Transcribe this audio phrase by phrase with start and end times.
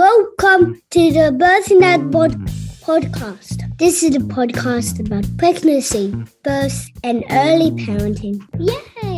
[0.00, 0.80] Welcome mm.
[0.92, 2.10] to the Birthing Dad mm.
[2.10, 2.40] pod-
[2.88, 3.76] podcast.
[3.76, 8.40] This is a podcast about pregnancy, birth, and early parenting.
[8.58, 9.09] Yay!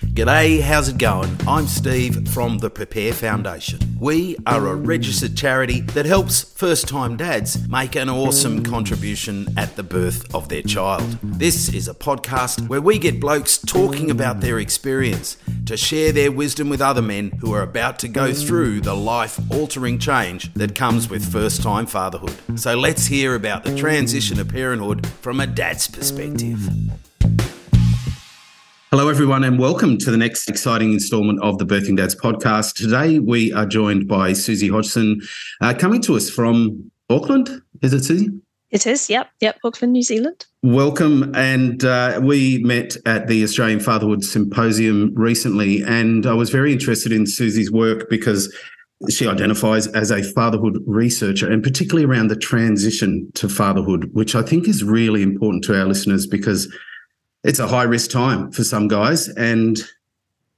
[0.00, 1.36] G'day, how's it going?
[1.46, 3.78] I'm Steve from the Prepare Foundation.
[4.00, 9.76] We are a registered charity that helps first time dads make an awesome contribution at
[9.76, 11.18] the birth of their child.
[11.22, 15.36] This is a podcast where we get blokes talking about their experience
[15.66, 19.38] to share their wisdom with other men who are about to go through the life
[19.52, 22.36] altering change that comes with first time fatherhood.
[22.58, 26.58] So let's hear about the transition of parenthood from a dad's perspective.
[28.92, 32.74] Hello, everyone, and welcome to the next exciting installment of the Birthing Dads podcast.
[32.74, 35.20] Today, we are joined by Suzy Hodgson,
[35.60, 37.62] uh, coming to us from Auckland.
[37.82, 38.30] Is it Suzy?
[38.72, 40.44] It is, yep, yep, Auckland, New Zealand.
[40.64, 41.32] Welcome.
[41.36, 47.12] And uh, we met at the Australian Fatherhood Symposium recently, and I was very interested
[47.12, 48.52] in Suzy's work because
[49.08, 54.42] she identifies as a fatherhood researcher, and particularly around the transition to fatherhood, which I
[54.42, 56.68] think is really important to our listeners because
[57.44, 59.28] it's a high risk time for some guys.
[59.28, 59.78] And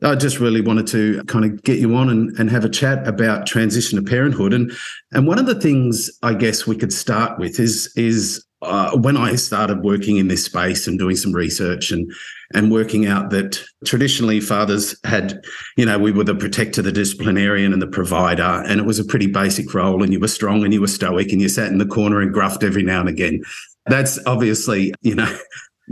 [0.03, 3.07] I just really wanted to kind of get you on and, and have a chat
[3.07, 4.53] about transition to parenthood.
[4.53, 4.73] And
[5.13, 9.17] and one of the things I guess we could start with is is uh, when
[9.17, 12.13] I started working in this space and doing some research and
[12.55, 15.43] and working out that traditionally fathers had,
[15.77, 19.05] you know, we were the protector, the disciplinarian, and the provider, and it was a
[19.05, 20.03] pretty basic role.
[20.03, 22.35] And you were strong and you were stoic and you sat in the corner and
[22.35, 23.43] gruffed every now and again.
[23.87, 25.39] That's obviously, you know,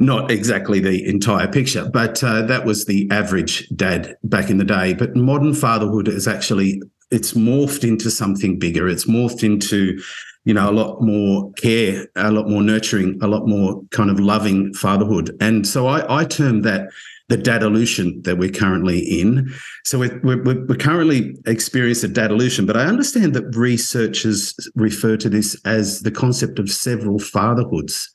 [0.00, 4.64] not exactly the entire picture, but uh, that was the average dad back in the
[4.64, 4.94] day.
[4.94, 8.88] But modern fatherhood is actually it's morphed into something bigger.
[8.88, 10.00] It's morphed into
[10.44, 14.18] you know a lot more care, a lot more nurturing, a lot more kind of
[14.18, 15.36] loving fatherhood.
[15.40, 16.88] And so I, I term that
[17.28, 19.52] the dad dadolution that we're currently in.
[19.84, 25.16] So we're, we're, we're currently experiencing a dad dadolution, but I understand that researchers refer
[25.18, 28.12] to this as the concept of several fatherhoods.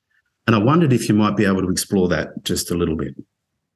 [0.48, 3.16] And I wondered if you might be able to explore that just a little bit.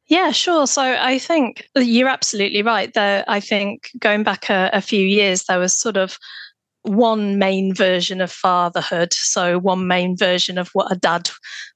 [0.07, 0.65] Yeah, sure.
[0.67, 2.93] So I think you're absolutely right.
[2.93, 6.17] There, I think going back a, a few years, there was sort of
[6.83, 9.13] one main version of fatherhood.
[9.13, 11.29] So, one main version of what a dad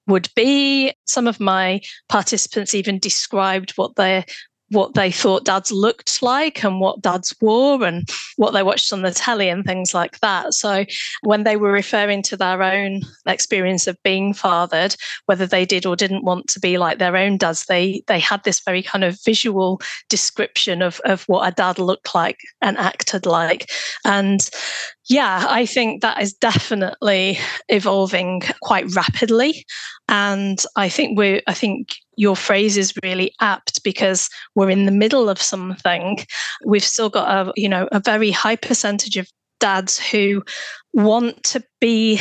[0.07, 0.93] would be.
[1.05, 4.25] Some of my participants even described what their
[4.73, 9.01] what they thought dads looked like and what dads wore and what they watched on
[9.01, 10.53] the telly and things like that.
[10.53, 10.85] So
[11.22, 14.95] when they were referring to their own experience of being fathered,
[15.25, 18.44] whether they did or didn't want to be like their own dads, they they had
[18.44, 23.25] this very kind of visual description of of what a dad looked like and acted
[23.25, 23.72] like.
[24.06, 24.50] And
[25.09, 27.37] yeah, I think that is definitely
[27.67, 29.65] evolving quite rapidly.
[30.07, 34.91] And I think we're, I think your phrase is really apt because we're in the
[34.91, 36.19] middle of something.
[36.65, 39.27] We've still got a, you know, a very high percentage of
[39.59, 40.43] dads who
[40.93, 42.19] want to be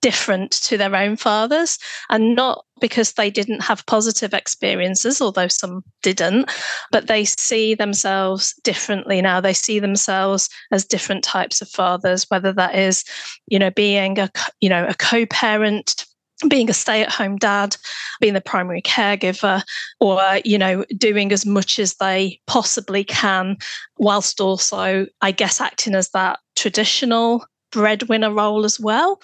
[0.00, 1.78] different to their own fathers
[2.08, 6.50] and not because they didn't have positive experiences, although some didn't,
[6.90, 9.40] but they see themselves differently now.
[9.40, 13.04] They see themselves as different types of fathers, whether that is,
[13.46, 16.06] you know, being a, you know, a co-parent
[16.48, 17.76] being a stay-at-home dad
[18.18, 19.62] being the primary caregiver
[20.00, 23.58] or you know doing as much as they possibly can
[23.98, 29.20] whilst also i guess acting as that traditional breadwinner role as well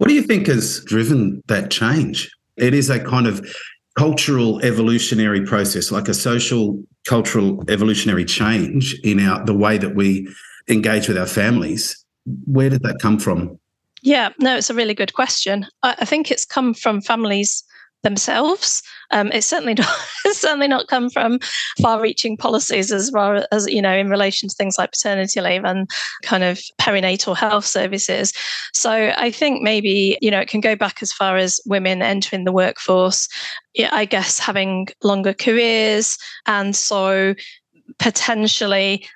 [0.00, 2.30] what do you think has driven that change?
[2.56, 3.46] It is a kind of
[3.98, 10.26] cultural evolutionary process, like a social cultural evolutionary change in our the way that we
[10.70, 12.02] engage with our families.
[12.46, 13.58] Where did that come from?
[14.00, 15.66] Yeah, no, it's a really good question.
[15.82, 17.62] I, I think it's come from families
[18.02, 18.82] themselves.
[19.10, 19.88] Um, it's certainly not
[20.24, 21.38] it's certainly not come from
[21.80, 25.88] far-reaching policies as far as you know in relation to things like paternity leave and
[26.22, 28.32] kind of perinatal health services.
[28.72, 32.44] So I think maybe you know it can go back as far as women entering
[32.44, 33.28] the workforce.
[33.74, 37.34] Yeah, I guess having longer careers and so
[37.98, 39.06] potentially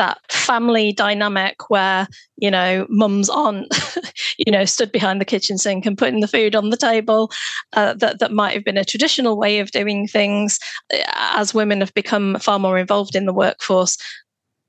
[0.00, 3.70] that family dynamic where you know mums aren't
[4.38, 7.30] you know stood behind the kitchen sink and putting the food on the table
[7.74, 10.58] uh, that that might have been a traditional way of doing things.
[11.12, 13.98] As women have become far more involved in the workforce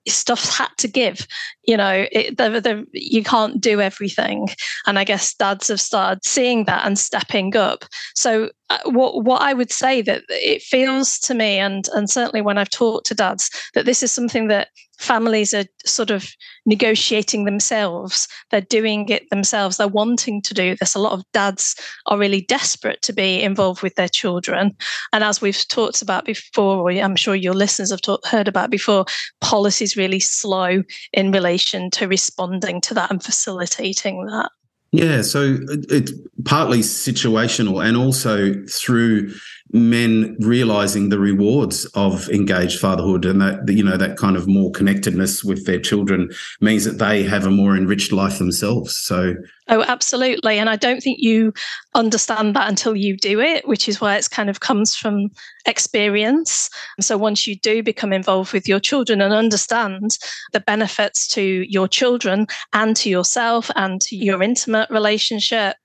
[0.08, 1.28] stuff's had to give
[1.68, 4.48] you know it, you can't do everything
[4.86, 7.86] and i guess dads have started seeing that and stepping up
[8.16, 12.42] so uh, what what i would say that it feels to me and and certainly
[12.42, 14.70] when i've talked to dads that this is something that
[15.02, 16.30] families are sort of
[16.68, 18.28] negotiating themselves.
[18.52, 19.78] They're doing it themselves.
[19.78, 20.94] They're wanting to do this.
[20.94, 21.76] A lot of dads
[22.06, 24.76] are really desperate to be involved with their children.
[25.12, 29.06] And as we've talked about before, or I'm sure your listeners have heard about before,
[29.42, 34.52] policy is really slow in relation relation to responding to that and facilitating that.
[34.94, 36.12] Yeah, so it's
[36.44, 39.34] partly situational and also through
[39.74, 44.72] men realizing the rewards of engaged fatherhood and that you know that kind of more
[44.72, 46.30] connectedness with their children
[46.60, 49.34] means that they have a more enriched life themselves so
[49.72, 50.58] Oh, absolutely.
[50.58, 51.54] And I don't think you
[51.96, 55.30] understand that until you do it, which is why it's kind of comes from
[55.66, 56.70] experience.
[57.00, 60.18] So once you do become involved with your children and understand
[60.52, 65.78] the benefits to your children and to yourself and to your intimate relationship,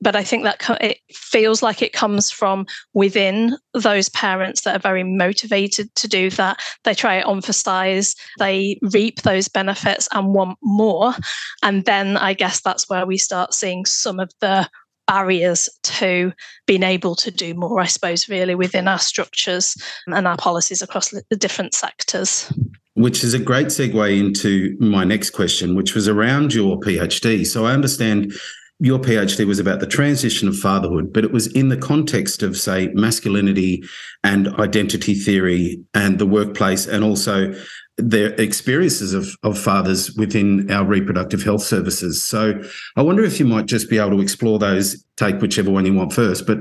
[0.00, 2.64] but I think that it feels like it comes from
[2.94, 3.33] within
[3.72, 6.60] those parents that are very motivated to do that.
[6.84, 11.14] They try to emphasize, they reap those benefits and want more.
[11.62, 14.68] And then I guess that's where we start seeing some of the
[15.06, 16.32] barriers to
[16.66, 19.76] being able to do more, I suppose, really within our structures
[20.06, 22.50] and our policies across the different sectors.
[22.94, 27.44] Which is a great segue into my next question, which was around your PhD.
[27.44, 28.32] So I understand
[28.80, 32.56] your PhD was about the transition of fatherhood, but it was in the context of,
[32.56, 33.82] say, masculinity
[34.24, 37.54] and identity theory and the workplace, and also
[37.96, 42.22] their experiences of, of fathers within our reproductive health services.
[42.22, 42.60] So
[42.96, 45.94] I wonder if you might just be able to explore those, take whichever one you
[45.94, 46.58] want first, but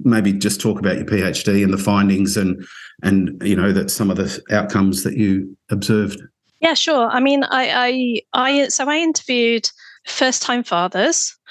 [0.00, 2.66] maybe just talk about your PhD and the findings and
[3.02, 6.20] and you know that some of the outcomes that you observed.
[6.60, 7.08] Yeah, sure.
[7.08, 9.70] I mean, I I, I so I interviewed
[10.06, 11.36] first time fathers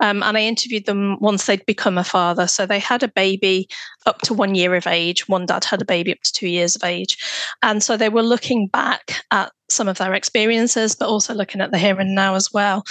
[0.00, 2.46] um, and I interviewed them once they'd become a father.
[2.46, 3.68] So they had a baby
[4.06, 5.28] up to one year of age.
[5.28, 7.16] One dad had a baby up to two years of age.
[7.62, 11.72] And so they were looking back at some of their experiences, but also looking at
[11.72, 12.84] the here and now as well.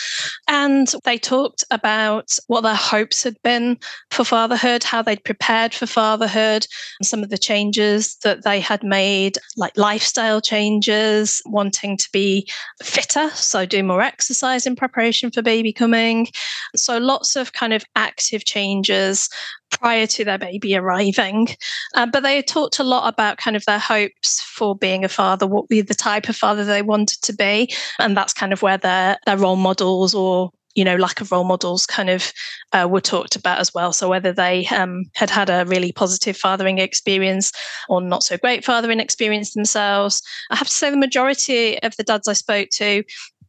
[0.48, 3.78] And they talked about what their hopes had been
[4.12, 6.68] for fatherhood, how they'd prepared for fatherhood,
[7.02, 12.50] some of the changes that they had made, like lifestyle changes, wanting to be
[12.84, 16.28] fitter, so do more exercise in preparation for baby coming,
[16.76, 19.30] so lots of kind of active changes
[19.72, 21.48] prior to their baby arriving.
[21.96, 25.48] Uh, but they talked a lot about kind of their hopes for being a father,
[25.48, 27.74] what the type of father they wanted to be.
[28.00, 31.46] And that's kind of where their, their role models or you know, lack of role
[31.46, 32.32] models kind of
[32.74, 33.94] uh, were talked about as well.
[33.94, 37.54] So whether they um, had had a really positive fathering experience
[37.88, 40.22] or not so great fathering experience themselves.
[40.52, 43.04] I have to say the majority of the dads I spoke to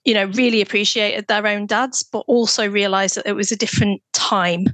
[0.06, 4.00] you know, really appreciated their own dads, but also realized that it was a different
[4.12, 4.67] time.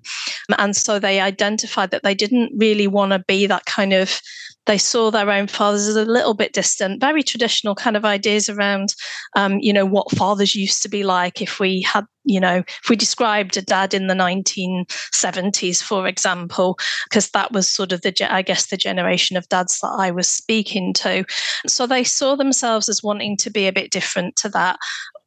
[0.58, 4.20] And so they identified that they didn't really want to be that kind of,
[4.66, 8.48] they saw their own fathers as a little bit distant, very traditional kind of ideas
[8.48, 8.94] around,
[9.34, 12.88] um, you know, what fathers used to be like if we had, you know, if
[12.88, 16.78] we described a dad in the 1970s, for example,
[17.08, 20.28] because that was sort of the, I guess, the generation of dads that I was
[20.28, 21.24] speaking to.
[21.66, 24.78] So they saw themselves as wanting to be a bit different to that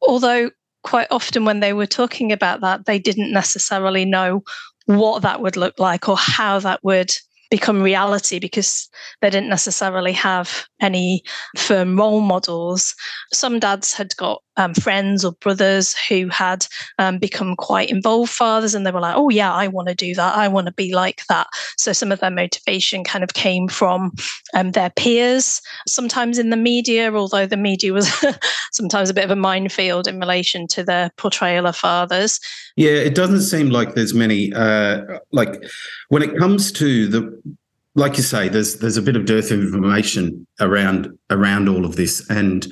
[0.06, 0.50] although
[0.82, 4.44] quite often when they were talking about that, they didn't necessarily know
[4.86, 7.12] what that would look like or how that would
[7.50, 8.88] become reality because
[9.20, 11.22] they didn't necessarily have any
[11.56, 12.94] firm role models.
[13.32, 16.66] Some dads had got um, friends or brothers who had
[16.98, 20.14] um, become quite involved fathers, and they were like, "Oh yeah, I want to do
[20.14, 20.36] that.
[20.36, 21.46] I want to be like that."
[21.76, 24.12] So some of their motivation kind of came from
[24.54, 25.60] um, their peers.
[25.86, 28.10] Sometimes in the media, although the media was
[28.72, 32.40] sometimes a bit of a minefield in relation to the portrayal of fathers.
[32.76, 34.52] Yeah, it doesn't seem like there's many.
[34.52, 35.64] Uh, like
[36.08, 37.56] when it comes to the
[37.96, 41.96] like you say, there's there's a bit of dearth of information around around all of
[41.96, 42.66] this, and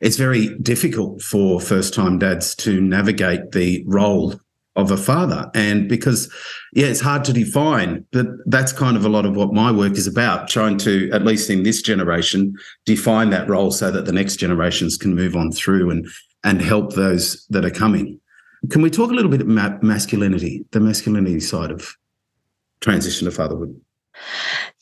[0.00, 4.34] it's very difficult for first time dads to navigate the role
[4.76, 5.50] of a father.
[5.54, 6.32] And because,
[6.72, 9.92] yeah, it's hard to define, but that's kind of a lot of what my work
[9.92, 12.54] is about, trying to, at least in this generation,
[12.86, 16.06] define that role so that the next generations can move on through and
[16.42, 18.18] and help those that are coming.
[18.70, 21.94] Can we talk a little bit about masculinity, the masculinity side of
[22.80, 23.78] transition to fatherhood?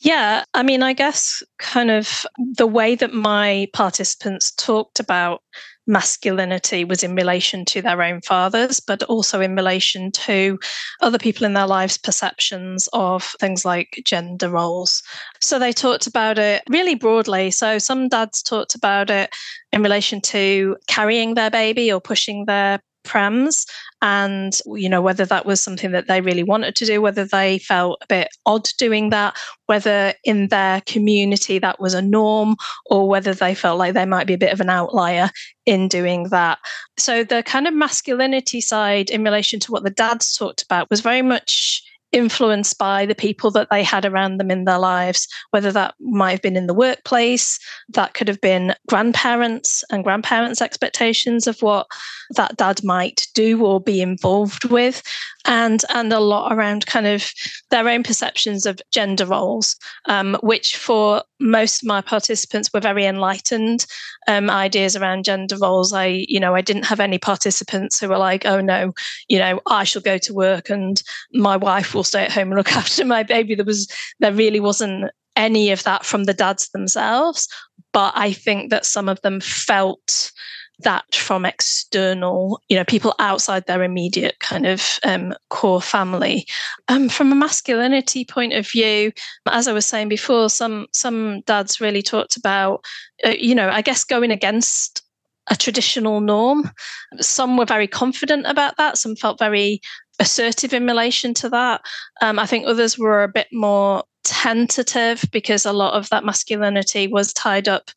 [0.01, 5.41] Yeah, I mean, I guess kind of the way that my participants talked about
[5.87, 10.57] masculinity was in relation to their own fathers, but also in relation to
[11.01, 15.01] other people in their lives' perceptions of things like gender roles.
[15.41, 17.51] So they talked about it really broadly.
[17.51, 19.31] So some dads talked about it
[19.73, 23.65] in relation to carrying their baby or pushing their prams
[24.01, 27.59] and you know whether that was something that they really wanted to do whether they
[27.59, 32.55] felt a bit odd doing that whether in their community that was a norm
[32.87, 35.29] or whether they felt like they might be a bit of an outlier
[35.67, 36.57] in doing that.
[36.97, 41.01] So the kind of masculinity side in relation to what the dads talked about was
[41.01, 45.71] very much influenced by the people that they had around them in their lives, whether
[45.71, 51.47] that might have been in the workplace, that could have been grandparents and grandparents' expectations
[51.47, 51.87] of what
[52.31, 55.03] that dad might do or be involved with,
[55.45, 57.31] and and a lot around kind of
[57.69, 63.05] their own perceptions of gender roles, um, which for most of my participants were very
[63.05, 63.85] enlightened
[64.27, 65.93] um, ideas around gender roles.
[65.93, 68.91] I, you know, I didn't have any participants who were like, "Oh no,
[69.27, 71.01] you know, I shall go to work and
[71.33, 73.87] my wife will stay at home and look after my baby." There was,
[74.19, 77.47] there really wasn't any of that from the dads themselves,
[77.93, 80.31] but I think that some of them felt
[80.79, 86.45] that from external, you know, people outside their immediate kind of um, core family.
[86.87, 89.11] Um, from a masculinity point of view,
[89.47, 92.83] as I was saying before, some some dads really talked about,
[93.25, 95.03] uh, you know, I guess going against
[95.49, 96.71] a traditional norm.
[97.19, 98.97] Some were very confident about that.
[98.97, 99.81] Some felt very
[100.19, 101.81] assertive in relation to that.
[102.21, 107.07] Um, I think others were a bit more tentative because a lot of that masculinity
[107.07, 107.89] was tied up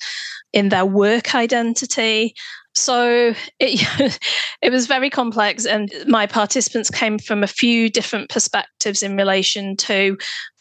[0.53, 2.35] in their work identity
[2.75, 4.19] so it,
[4.63, 9.77] it was very complex, and my participants came from a few different perspectives in relation
[9.77, 10.17] to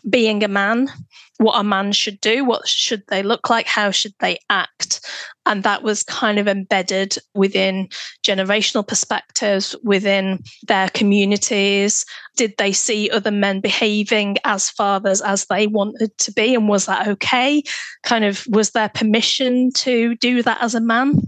[0.10, 0.90] being a man,
[1.38, 5.06] what a man should do, what should they look like, how should they act.
[5.46, 7.88] And that was kind of embedded within
[8.24, 12.06] generational perspectives, within their communities.
[12.36, 16.54] Did they see other men behaving as fathers as they wanted to be?
[16.54, 17.64] And was that okay?
[18.04, 21.22] Kind of was there permission to do that as a man?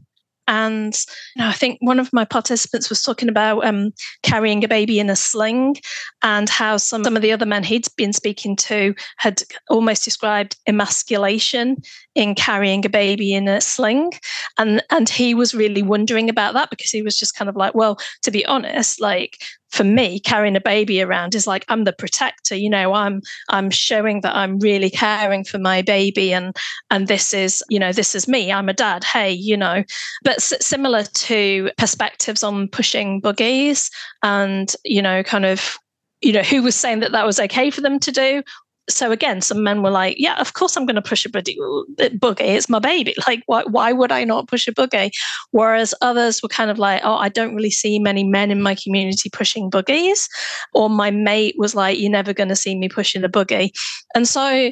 [0.47, 0.97] And
[1.35, 3.91] you know, I think one of my participants was talking about um,
[4.23, 5.77] carrying a baby in a sling
[6.21, 10.57] and how some, some of the other men he'd been speaking to had almost described
[10.67, 11.77] emasculation
[12.15, 14.11] in carrying a baby in a sling.
[14.57, 17.73] And, and he was really wondering about that because he was just kind of like,
[17.73, 19.37] well, to be honest, like
[19.73, 23.71] for me carrying a baby around is like i'm the protector you know i'm i'm
[23.71, 26.55] showing that i'm really caring for my baby and
[26.91, 29.83] and this is you know this is me i'm a dad hey you know
[30.23, 33.89] but similar to perspectives on pushing buggies
[34.21, 35.77] and you know kind of
[36.21, 38.43] you know who was saying that that was okay for them to do
[38.89, 42.39] so again, some men were like, "Yeah, of course I'm going to push a boogie.
[42.39, 43.15] It's my baby.
[43.27, 43.63] Like, why?
[43.63, 45.11] Why would I not push a boogie?"
[45.51, 48.75] Whereas others were kind of like, "Oh, I don't really see many men in my
[48.75, 50.27] community pushing boogies,"
[50.73, 53.71] or my mate was like, "You're never going to see me pushing a boogie,"
[54.15, 54.71] and so.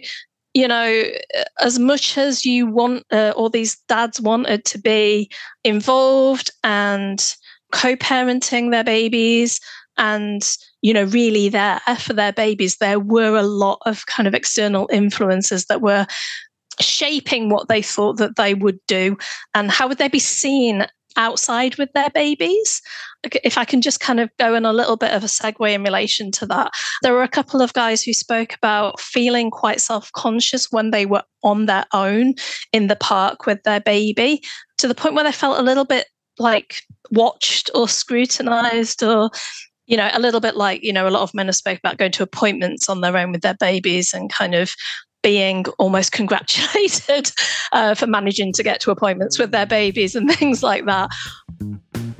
[0.53, 1.03] You know,
[1.61, 5.31] as much as you want, uh, all these dads wanted to be
[5.63, 7.23] involved and
[7.71, 9.61] co-parenting their babies
[9.97, 10.43] and
[10.81, 14.89] you know, really there for their babies, there were a lot of kind of external
[14.91, 16.07] influences that were
[16.79, 19.17] shaping what they thought that they would do
[19.53, 22.81] and how would they be seen outside with their babies.
[23.43, 25.83] If I can just kind of go in a little bit of a segue in
[25.83, 26.71] relation to that,
[27.01, 31.05] there were a couple of guys who spoke about feeling quite self conscious when they
[31.05, 32.35] were on their own
[32.71, 34.41] in the park with their baby
[34.77, 36.07] to the point where they felt a little bit
[36.39, 39.29] like watched or scrutinized or
[39.91, 41.97] you know, a little bit like, you know, a lot of men have spoke about
[41.97, 44.73] going to appointments on their own with their babies and kind of
[45.21, 47.29] being almost congratulated
[47.73, 51.11] uh, for managing to get to appointments with their babies and things like that.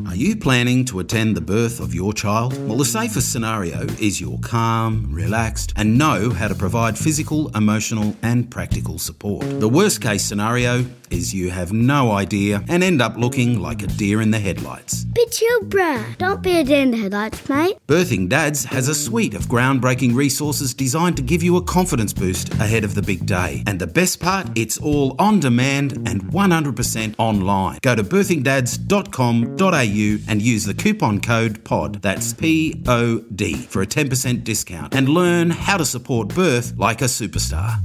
[0.06, 2.58] Are you planning to attend the birth of your child?
[2.68, 8.14] Well, the safest scenario is you're calm, relaxed, and know how to provide physical, emotional,
[8.22, 9.46] and practical support.
[9.62, 13.88] The worst case scenario is you have no idea and end up looking like a
[13.88, 15.04] deer in the headlights.
[15.06, 16.18] Be chill, bruh.
[16.18, 17.78] Don't be a deer in the headlights, mate.
[17.88, 22.54] Birthing Dads has a suite of groundbreaking resources designed to give you a confidence boost
[22.56, 23.64] ahead of the big day.
[23.68, 27.80] And the best part, it's all on demand and 100% online.
[27.82, 33.86] Go to birthingdads.com.au and use the coupon code POD, that's P O D, for a
[33.86, 37.80] 10% discount and learn how to support birth like a superstar.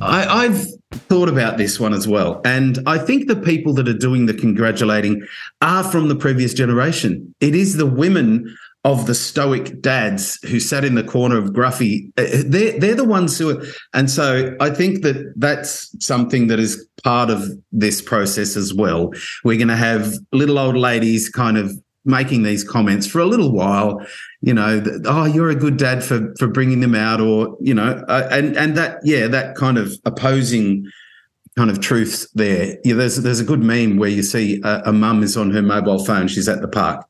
[0.00, 2.40] I, I've thought about this one as well.
[2.44, 5.26] And I think the people that are doing the congratulating
[5.62, 7.34] are from the previous generation.
[7.40, 12.10] It is the women of the stoic dads who sat in the corner of Gruffy.
[12.16, 13.62] Uh, they're, they're the ones who are.
[13.92, 19.12] And so I think that that's something that is part of this process as well.
[19.44, 21.72] We're going to have little old ladies kind of
[22.04, 24.04] making these comments for a little while
[24.40, 28.02] you know oh you're a good dad for for bringing them out or you know
[28.08, 30.84] uh, and and that yeah that kind of opposing
[31.56, 32.78] kind of truths there.
[32.84, 35.62] Yeah there's there's a good meme where you see a, a mum is on her
[35.62, 37.04] mobile phone she's at the park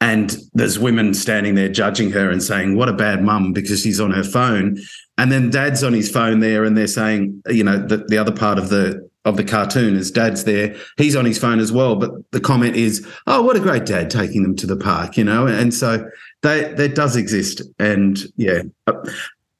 [0.00, 4.00] and there's women standing there judging her and saying what a bad mum because she's
[4.00, 4.78] on her phone.
[5.16, 8.32] And then dad's on his phone there and they're saying you know the, the other
[8.32, 10.74] part of the of the cartoon as dad's there.
[10.96, 14.10] He's on his phone as well, but the comment is, "Oh, what a great dad
[14.10, 15.46] taking them to the park," you know.
[15.46, 16.08] And so
[16.42, 18.62] that that does exist, and yeah.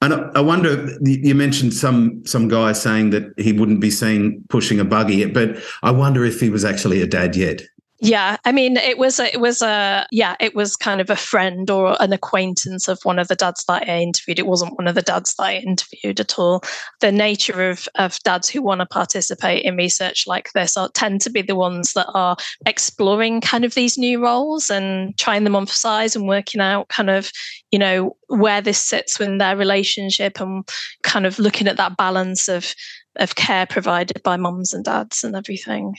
[0.01, 0.97] And I wonder.
[1.03, 5.59] You mentioned some some guy saying that he wouldn't be seen pushing a buggy, but
[5.83, 7.63] I wonder if he was actually a dad yet.
[8.01, 11.17] Yeah, I mean, it was a, it was a yeah, it was kind of a
[11.17, 14.39] friend or an acquaintance of one of the dads that I interviewed.
[14.39, 16.63] It wasn't one of the dads that I interviewed at all.
[17.01, 21.23] The nature of of dads who want to participate in research like this are tend
[21.23, 22.37] to be the ones that are
[22.67, 26.89] exploring kind of these new roles and trying them on for size and working out
[26.89, 27.33] kind of
[27.73, 30.69] you know where this sits within their relationship and
[31.03, 32.75] kind of looking at that balance of
[33.17, 35.95] of care provided by moms and dads and everything.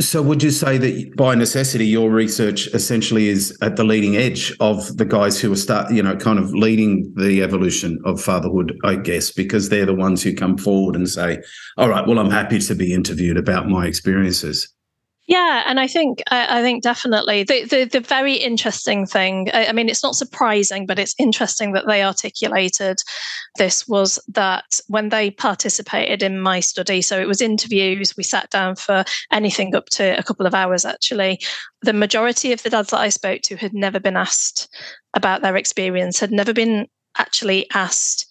[0.00, 4.54] So, would you say that by necessity, your research essentially is at the leading edge
[4.60, 8.78] of the guys who are start, you know, kind of leading the evolution of fatherhood?
[8.84, 11.42] I guess because they're the ones who come forward and say,
[11.76, 14.68] "All right, well, I'm happy to be interviewed about my experiences."
[15.28, 19.50] Yeah, and I think I, I think definitely the, the, the very interesting thing.
[19.52, 22.96] I, I, mean, it's not surprising, but it's interesting that they articulated
[23.58, 28.16] this was that when they participated in my study, so it was interviews.
[28.16, 30.86] We sat down for anything up to a couple of hours.
[30.86, 31.40] Actually,
[31.82, 34.74] the majority of the dads that I spoke to had never been asked
[35.12, 36.86] about their experience, had never been
[37.18, 38.26] actually asked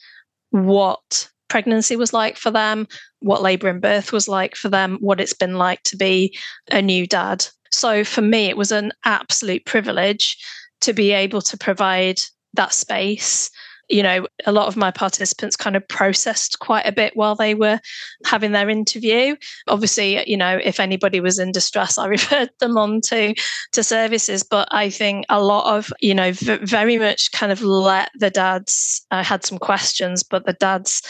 [0.50, 2.88] what pregnancy was like for them,
[3.20, 6.38] what labor and birth was like for them, what it's been like to be
[6.72, 7.46] a new dad.
[7.72, 10.38] So for me, it was an absolute privilege
[10.82, 12.20] to be able to provide
[12.54, 13.50] that space.
[13.90, 17.56] You know, a lot of my participants kind of processed quite a bit while they
[17.56, 17.80] were
[18.26, 19.38] having their interview.
[19.70, 23.34] Obviously, you know, if anybody was in distress, I referred them on to,
[23.72, 24.44] to services.
[24.44, 28.30] But I think a lot of, you know, v- very much kind of let the
[28.30, 31.02] dads, I had some questions, but the dads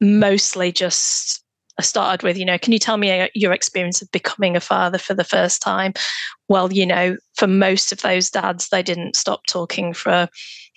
[0.00, 1.42] mostly just
[1.78, 4.60] I started with, you know, can you tell me uh, your experience of becoming a
[4.60, 5.94] father for the first time?
[6.46, 10.28] Well, you know, for most of those dads, they didn't stop talking for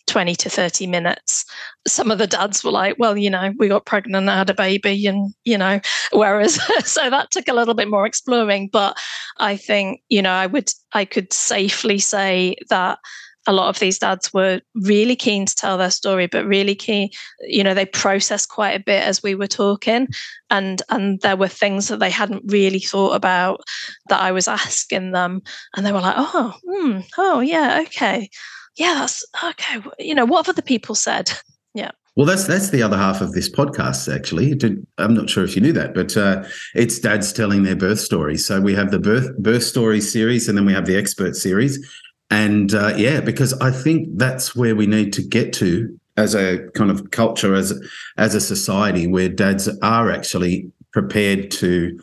[0.08, 1.44] 20 to 30 minutes.
[1.86, 4.54] Some of the dads were like, well, you know, we got pregnant, I had a
[4.54, 5.82] baby, and, you know,
[6.14, 8.70] whereas, so that took a little bit more exploring.
[8.72, 8.98] But
[9.38, 13.00] I think, you know, I would, I could safely say that
[13.46, 17.10] a lot of these dads were really keen to tell their story but really keen
[17.42, 20.08] you know they processed quite a bit as we were talking
[20.50, 23.62] and and there were things that they hadn't really thought about
[24.10, 25.42] that i was asking them
[25.76, 28.30] and they were like oh hmm, oh yeah okay
[28.78, 31.32] yeah that's okay you know what have other people said
[31.74, 34.14] yeah well, that's that's the other half of this podcast.
[34.14, 34.56] Actually,
[35.00, 36.44] I'm not sure if you knew that, but uh,
[36.76, 38.46] it's dads telling their birth stories.
[38.46, 41.84] So we have the birth birth story series, and then we have the expert series.
[42.34, 46.68] And uh, yeah, because I think that's where we need to get to as a
[46.74, 47.80] kind of culture, as
[48.18, 52.00] as a society, where dads are actually prepared to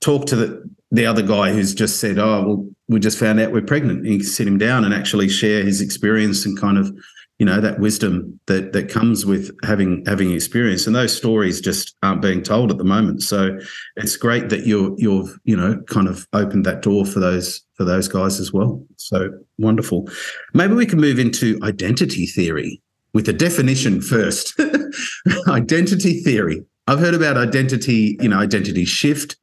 [0.00, 3.52] talk to the the other guy who's just said, "Oh, well, we just found out
[3.52, 6.78] we're pregnant." And you can sit him down and actually share his experience and kind
[6.78, 6.90] of
[7.38, 10.86] you know that wisdom that that comes with having having experience.
[10.86, 13.22] And those stories just aren't being told at the moment.
[13.22, 13.58] So
[13.96, 17.84] it's great that you're you've you know kind of opened that door for those for
[17.84, 18.84] those guys as well.
[18.96, 20.08] So wonderful.
[20.52, 22.80] Maybe we can move into identity theory
[23.12, 24.60] with a definition first.
[25.48, 26.64] Identity theory.
[26.86, 29.36] I've heard about identity you know identity shift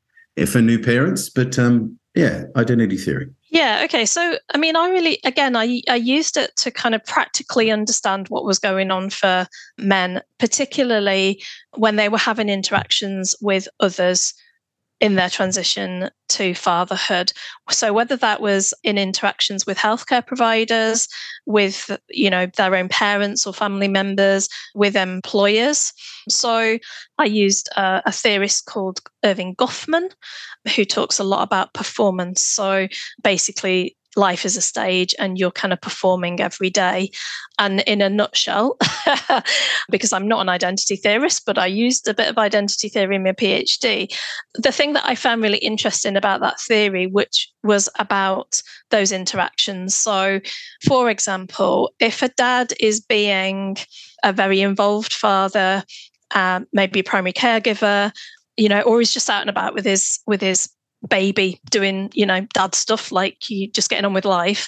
[0.47, 3.81] for new parents but um yeah identity theory yeah.
[3.83, 4.05] Okay.
[4.05, 8.29] So, I mean, I really, again, I, I used it to kind of practically understand
[8.29, 9.45] what was going on for
[9.77, 11.43] men, particularly
[11.75, 14.33] when they were having interactions with others
[15.01, 17.33] in their transition to fatherhood.
[17.71, 21.07] So whether that was in interactions with healthcare providers,
[21.47, 25.91] with you know their own parents or family members, with employers.
[26.29, 26.77] So
[27.17, 30.11] I used a, a theorist called Erving Goffman,
[30.75, 32.41] who talks a lot about performance.
[32.41, 32.87] So
[33.23, 37.11] basically life is a stage and you're kind of performing every day.
[37.59, 38.77] And in a nutshell,
[39.89, 43.23] because I'm not an identity theorist, but I used a bit of identity theory in
[43.23, 44.13] my PhD,
[44.55, 49.95] the thing that I found really interesting about that theory, which was about those interactions.
[49.95, 50.41] So,
[50.85, 53.77] for example, if a dad is being
[54.23, 55.83] a very involved father,
[56.31, 58.11] uh, maybe a primary caregiver,
[58.57, 60.69] you know, or he's just out and about with his with his
[61.07, 64.67] baby doing, you know, dad stuff, like you just getting on with life,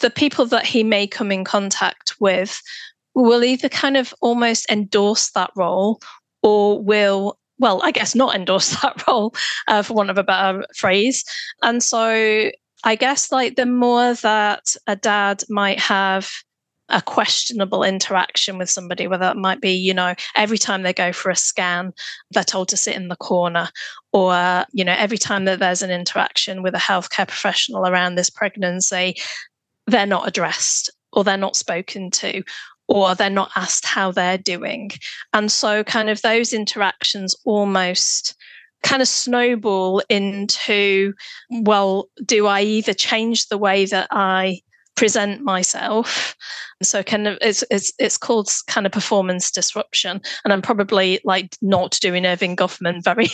[0.00, 2.60] the people that he may come in contact with
[3.14, 6.00] will either kind of almost endorse that role
[6.42, 9.34] or will well, I guess not endorse that role,
[9.66, 11.24] uh, for want of a better phrase.
[11.62, 12.50] And so
[12.84, 16.30] I guess like the more that a dad might have
[16.88, 21.12] a questionable interaction with somebody, whether it might be, you know, every time they go
[21.12, 21.92] for a scan,
[22.30, 23.68] they're told to sit in the corner,
[24.12, 28.30] or, you know, every time that there's an interaction with a healthcare professional around this
[28.30, 29.16] pregnancy,
[29.86, 32.42] they're not addressed or they're not spoken to
[32.88, 34.90] or they're not asked how they're doing.
[35.32, 38.36] And so, kind of, those interactions almost
[38.82, 41.12] kind of snowball into
[41.50, 44.60] well, do I either change the way that I
[44.96, 46.34] present myself.
[46.82, 50.20] So kind of it's it's it's called kind of performance disruption.
[50.44, 53.28] And i'm probably like not doing Erving Goffman very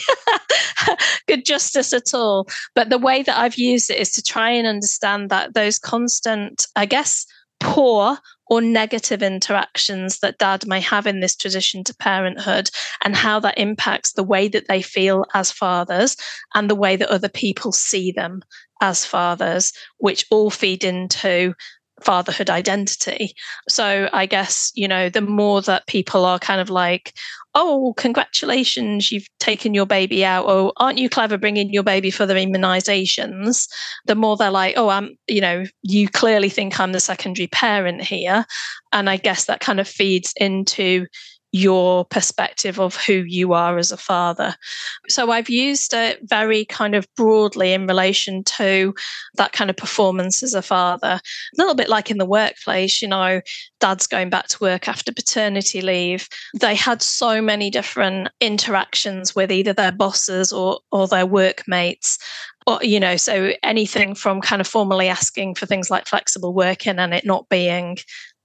[1.28, 2.46] good justice at all.
[2.74, 6.66] But the way that i've used it is to try and understand that those constant
[6.76, 7.26] i guess
[7.60, 12.70] poor or negative interactions that dad may have in this transition to parenthood
[13.04, 16.16] and how that impacts the way that they feel as fathers
[16.54, 18.42] and the way that other people see them
[18.80, 21.54] as fathers, which all feed into
[22.02, 23.34] fatherhood identity.
[23.68, 27.14] So I guess, you know, the more that people are kind of like,
[27.54, 30.46] oh, congratulations, you've taken your baby out.
[30.48, 33.68] Oh, aren't you clever bringing your baby for the immunizations?
[34.06, 38.02] The more they're like, oh, I'm, you know, you clearly think I'm the secondary parent
[38.02, 38.46] here.
[38.92, 41.06] And I guess that kind of feeds into
[41.52, 44.56] your perspective of who you are as a father.
[45.08, 48.94] So I've used it very kind of broadly in relation to
[49.34, 51.20] that kind of performance as a father.
[51.20, 53.42] A little bit like in the workplace, you know,
[53.80, 56.26] dad's going back to work after paternity leave.
[56.58, 62.18] They had so many different interactions with either their bosses or or their workmates
[62.66, 66.98] or you know so anything from kind of formally asking for things like flexible working
[66.98, 67.98] and it not being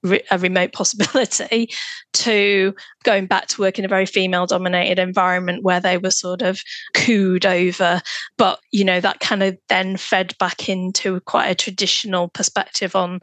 [0.04, 1.70] a remote possibility
[2.14, 6.42] to going back to work in a very female dominated environment where they were sort
[6.42, 6.62] of
[6.94, 8.02] cooed over.
[8.38, 13.22] But you know that kind of then fed back into quite a traditional perspective on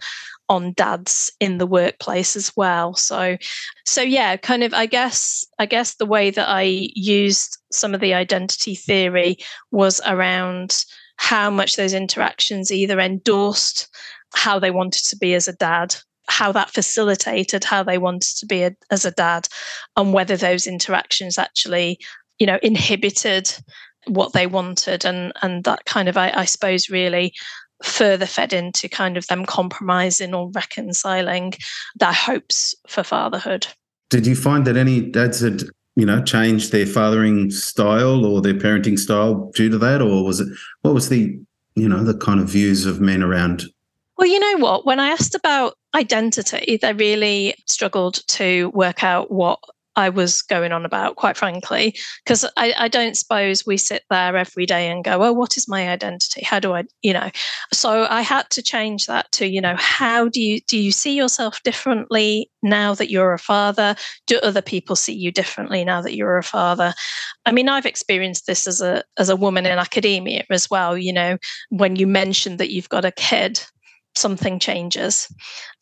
[0.51, 2.95] on dads in the workplace as well.
[2.95, 3.37] So
[3.87, 8.01] so yeah kind of i guess i guess the way that i used some of
[8.01, 9.37] the identity theory
[9.71, 10.85] was around
[11.17, 13.89] how much those interactions either endorsed
[14.35, 15.95] how they wanted to be as a dad
[16.29, 19.47] how that facilitated how they wanted to be a, as a dad
[19.97, 21.99] and whether those interactions actually
[22.39, 23.53] you know inhibited
[24.07, 27.35] what they wanted and and that kind of I, I suppose really
[27.83, 31.55] further fed into kind of them compromising or reconciling
[31.97, 33.67] their hopes for fatherhood.
[34.11, 35.63] Did you find that any dads had
[35.97, 40.03] you know changed their fathering style or their parenting style due to that?
[40.03, 40.49] Or was it
[40.83, 41.39] what was the
[41.75, 43.65] you know the kind of views of men around?
[44.17, 44.87] Well, you know what?
[44.87, 49.61] When I asked about identity, they really struggled to work out what
[49.97, 54.37] I was going on about, quite frankly, because I, I, don't suppose we sit there
[54.37, 56.43] every day and go, oh, what is my identity?
[56.45, 57.31] How do I, you know?
[57.73, 61.15] So I had to change that to, you know, how do you do you see
[61.17, 63.95] yourself differently now that you're a father?
[64.27, 66.93] Do other people see you differently now that you're a father?
[67.47, 70.99] I mean, I've experienced this as a as a woman in academia as well.
[70.99, 71.39] You know,
[71.71, 73.65] when you mentioned that you've got a kid,
[74.17, 75.29] something changes.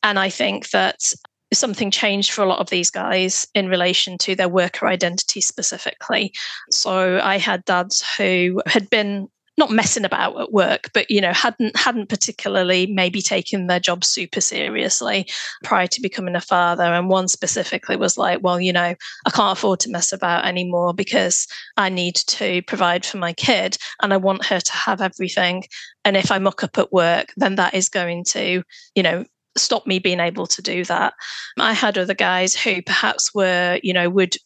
[0.02, 1.12] And I think that
[1.52, 6.32] something changed for a lot of these guys in relation to their worker identity specifically.
[6.70, 11.32] So I had dads who had been not messing about at work, but you know,
[11.32, 15.26] hadn't hadn't particularly maybe taken their job super seriously
[15.62, 16.84] prior to becoming a father.
[16.84, 18.94] And one specifically was like, well, you know,
[19.26, 23.76] I can't afford to mess about anymore because I need to provide for my kid
[24.02, 25.64] and I want her to have everything.
[26.04, 28.62] And if I muck up at work, then that is going to,
[28.94, 29.24] you know,
[29.56, 31.14] stop me being able to do that.
[31.58, 34.36] I had other guys who perhaps were, you know, would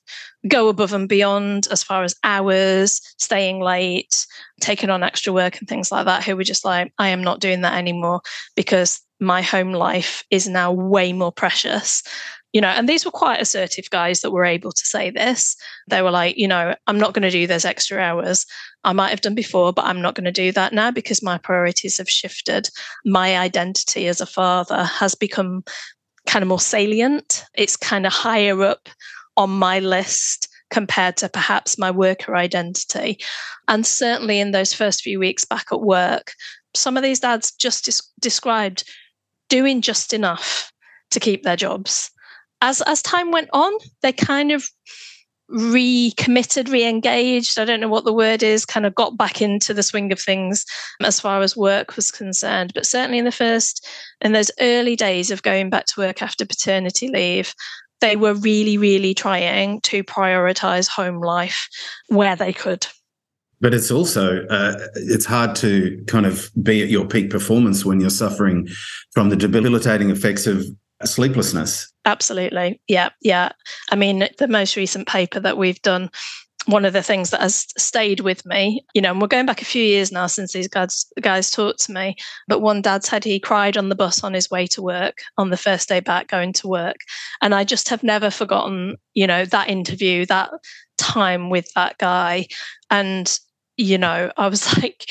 [0.48, 4.26] go above and beyond as far as hours, staying late,
[4.60, 7.40] taking on extra work and things like that, who were just like, I am not
[7.40, 8.20] doing that anymore
[8.54, 12.02] because my home life is now way more precious.
[12.52, 15.56] You know, and these were quite assertive guys that were able to say this.
[15.88, 18.46] They were like, you know, I'm not going to do those extra hours.
[18.84, 21.38] I might have done before, but I'm not going to do that now because my
[21.38, 22.70] priorities have shifted.
[23.04, 25.64] My identity as a father has become
[26.26, 27.44] kind of more salient.
[27.54, 28.88] It's kind of higher up
[29.36, 33.18] on my list compared to perhaps my worker identity.
[33.68, 36.34] And certainly in those first few weeks back at work,
[36.74, 38.84] some of these dads just des- described
[39.48, 40.72] doing just enough
[41.10, 42.10] to keep their jobs.
[42.60, 44.68] As as time went on, they kind of
[45.48, 47.58] recommitted, re-engaged.
[47.58, 48.64] I don't know what the word is.
[48.64, 50.64] Kind of got back into the swing of things
[51.02, 52.72] as far as work was concerned.
[52.74, 53.86] But certainly in the first,
[54.20, 57.54] in those early days of going back to work after paternity leave,
[58.00, 61.68] they were really, really trying to prioritize home life
[62.08, 62.86] where they could.
[63.60, 68.00] But it's also uh, it's hard to kind of be at your peak performance when
[68.00, 68.68] you're suffering
[69.12, 70.66] from the debilitating effects of
[71.04, 71.92] sleeplessness.
[72.04, 72.80] Absolutely.
[72.88, 73.10] Yeah.
[73.20, 73.50] Yeah.
[73.90, 76.10] I mean, the most recent paper that we've done
[76.66, 79.62] one of the things that has stayed with me, you know, and we're going back
[79.62, 82.16] a few years now since these guys guys talked to me.
[82.48, 85.50] But one dad said he cried on the bus on his way to work on
[85.50, 86.96] the first day back going to work.
[87.40, 90.50] And I just have never forgotten, you know, that interview, that
[90.98, 92.48] time with that guy.
[92.90, 93.38] And,
[93.76, 95.06] you know, I was like,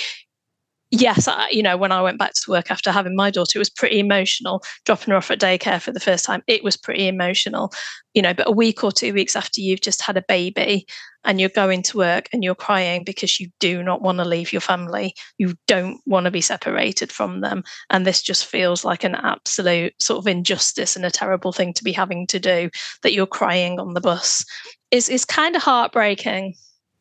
[0.91, 3.60] yes, I, you know, when I went back to work after having my daughter, it
[3.60, 4.63] was pretty emotional.
[4.86, 7.71] Dropping her off at daycare for the first time, it was pretty emotional,
[8.13, 8.34] you know.
[8.34, 10.86] But a week or two weeks after you've just had a baby
[11.26, 14.54] and you're going to work and you're crying because you do not want to leave
[14.54, 17.63] your family, you don't want to be separated from them.
[17.89, 21.84] And this just feels like an absolute sort of injustice and a terrible thing to
[21.84, 22.69] be having to do
[23.02, 24.45] that you're crying on the bus
[24.91, 26.54] is, is kind of heartbreaking.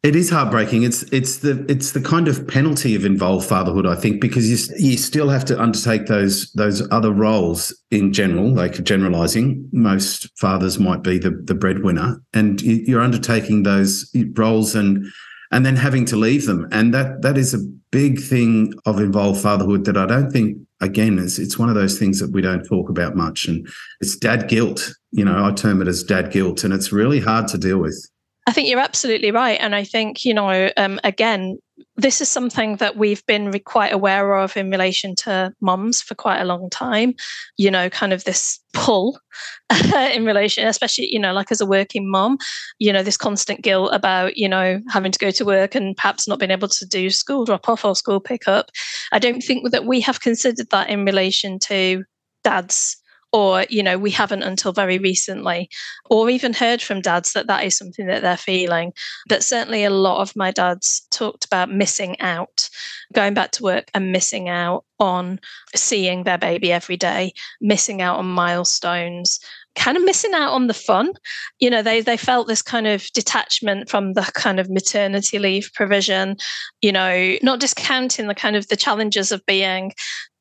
[0.05, 0.83] It is heartbreaking.
[0.83, 4.77] It's it's the it's the kind of penalty of involved fatherhood, I think, because you
[4.77, 8.53] you still have to undertake those those other roles in general.
[8.53, 15.07] Like generalizing, most fathers might be the the breadwinner, and you're undertaking those roles and
[15.51, 19.41] and then having to leave them, and that that is a big thing of involved
[19.41, 22.69] fatherhood that I don't think again it's it's one of those things that we don't
[22.69, 23.67] talk about much, and
[24.03, 24.93] it's dad guilt.
[25.13, 28.07] You know, I term it as dad guilt, and it's really hard to deal with.
[28.47, 29.59] I think you're absolutely right.
[29.61, 31.59] And I think, you know, um, again,
[31.97, 36.15] this is something that we've been re- quite aware of in relation to mums for
[36.15, 37.15] quite a long time,
[37.57, 39.19] you know, kind of this pull
[40.13, 42.37] in relation, especially, you know, like as a working mom,
[42.79, 46.29] you know, this constant guilt about, you know, having to go to work and perhaps
[46.29, 48.71] not being able to do school drop off or school pickup.
[49.11, 52.05] I don't think that we have considered that in relation to
[52.43, 52.99] dads
[53.35, 55.69] or you know we haven't until very recently
[56.09, 58.93] or even heard from dads that that is something that they're feeling
[59.29, 62.71] but certainly a lot of my dads talked about missing out
[63.13, 65.41] going back to work and missing out on
[65.75, 69.41] seeing their baby every day missing out on milestones
[69.75, 71.13] kind of missing out on the fun.
[71.59, 75.71] You know, they they felt this kind of detachment from the kind of maternity leave
[75.75, 76.37] provision,
[76.81, 79.93] you know, not discounting the kind of the challenges of being,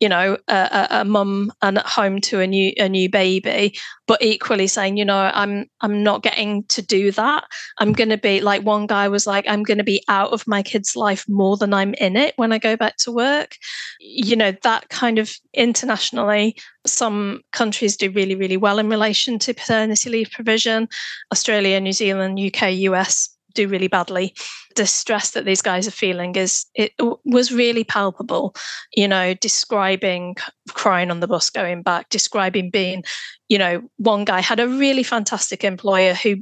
[0.04, 3.74] you know, a, a, a mum and at home to a new a new baby,
[4.06, 7.46] but equally saying, you know, I'm I'm not getting to do that.
[7.80, 10.46] I'm going to be like one guy was like, I'm going to be out of
[10.46, 13.56] my kid's life more than I'm in it when I go back to work.
[14.02, 19.54] You know, that kind of internationally, some countries do really really well in relation to
[19.54, 20.90] paternity leave provision.
[21.32, 24.34] Australia, New Zealand, UK, US do really badly.
[24.76, 26.94] The stress that these guys are feeling is it
[27.26, 28.56] was really palpable.
[28.96, 30.36] You know, describing
[30.70, 33.04] crying on the bus going back, describing being,
[33.50, 36.38] you know, one guy had a really fantastic employer who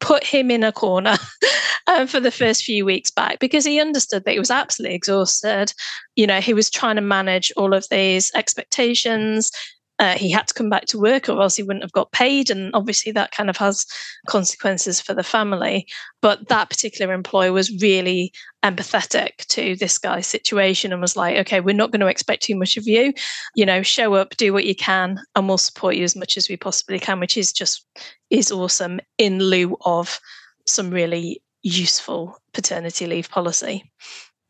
[0.00, 1.16] put him in a corner
[1.86, 5.72] um, for the first few weeks back because he understood that he was absolutely exhausted.
[6.14, 9.50] You know, he was trying to manage all of these expectations,
[9.98, 12.50] uh, he had to come back to work or else he wouldn't have got paid.
[12.50, 13.86] And obviously, that kind of has
[14.26, 15.86] consequences for the family.
[16.20, 18.32] But that particular employer was really
[18.64, 22.56] empathetic to this guy's situation and was like, okay, we're not going to expect too
[22.56, 23.12] much of you.
[23.54, 26.48] You know, show up, do what you can, and we'll support you as much as
[26.48, 27.86] we possibly can, which is just
[28.30, 30.18] is awesome in lieu of
[30.66, 33.90] some really useful paternity leave policy.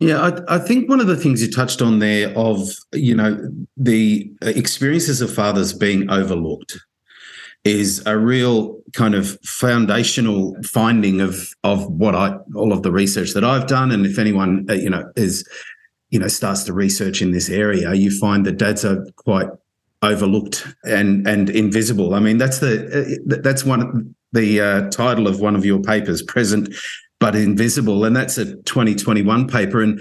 [0.05, 3.39] Yeah, I, I, think one of the things you touched on there of, you know,
[3.75, 6.79] the experiences of fathers being overlooked
[7.65, 13.33] is a real kind of foundational finding of of what I all of the research
[13.33, 13.91] that I've done.
[13.91, 15.49] And if anyone uh, you know is
[16.11, 19.49] you know starts to research in this area you find that dads are quite
[20.03, 22.15] overlooked and and invisible.
[22.15, 22.75] I mean that's the
[23.33, 26.69] uh, that's one the uh, title of one of your papers present
[27.25, 28.05] but invisible.
[28.05, 29.81] And that's a 2021 paper.
[29.81, 29.99] And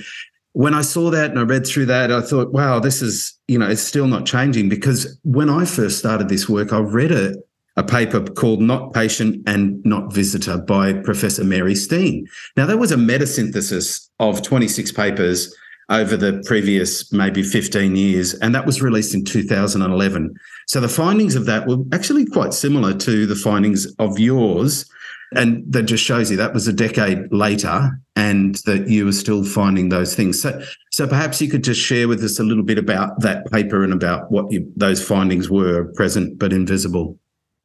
[0.52, 3.58] when I saw that and I read through that, I thought, wow, this is, you
[3.58, 7.36] know, it's still not changing because when I first started this work, I read a,
[7.78, 12.28] a paper called Not Patient and Not Visitor by Professor Mary Steen.
[12.58, 15.56] Now, that was a meta synthesis of 26 papers
[15.88, 20.36] over the previous maybe 15 years, and that was released in 2011.
[20.68, 24.90] So the findings of that were actually quite similar to the findings of yours
[25.36, 29.44] and that just shows you that was a decade later and that you were still
[29.44, 30.42] finding those things.
[30.42, 33.84] So so perhaps you could just share with us a little bit about that paper
[33.84, 37.18] and about what you, those findings were present but invisible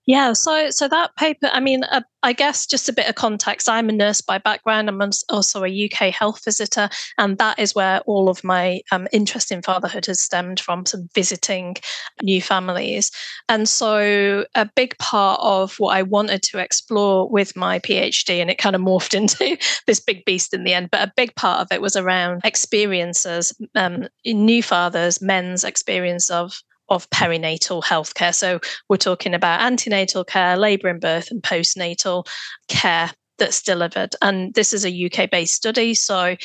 [0.09, 3.68] yeah, so so that paper, I mean, uh, I guess just a bit of context.
[3.68, 4.88] I'm a nurse by background.
[4.88, 9.53] I'm also a UK health visitor, and that is where all of my um, interest
[9.53, 10.87] in fatherhood has stemmed from.
[10.87, 11.77] Some visiting
[12.23, 13.11] new families,
[13.51, 18.49] and so a big part of what I wanted to explore with my PhD, and
[18.49, 20.88] it kind of morphed into this big beast in the end.
[20.90, 26.62] But a big part of it was around experiences, um, new fathers, men's experience of
[26.88, 28.35] of perinatal healthcare.
[28.35, 32.27] So we're talking about antenatal care, labour and birth, and postnatal
[32.68, 34.14] care that's delivered.
[34.20, 35.94] And this is a UK based study.
[35.94, 36.37] So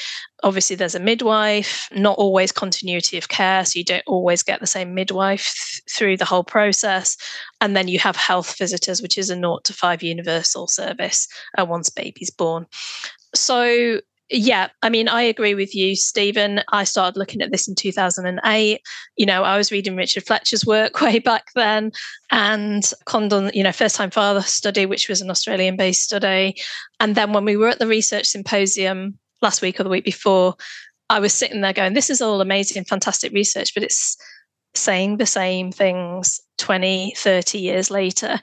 [0.44, 3.66] obviously, there's a midwife, not always continuity of care.
[3.66, 7.18] So you don't always get the same midwife th- through the whole process.
[7.60, 11.28] And then you have health visitors, which is a naught to five universal service
[11.58, 12.68] uh, once baby's born.
[13.36, 14.00] So
[14.36, 16.62] yeah, I mean, I agree with you, Stephen.
[16.70, 18.82] I started looking at this in 2008.
[19.16, 21.92] You know, I was reading Richard Fletcher's work way back then
[22.32, 26.56] and Condon, you know, first time father study, which was an Australian based study.
[27.00, 30.56] And then when we were at the research symposium last week or the week before,
[31.12, 34.18] I was sitting there going, this is all amazing fantastic research, but it's
[34.74, 38.42] saying the same things 20, 30 years later.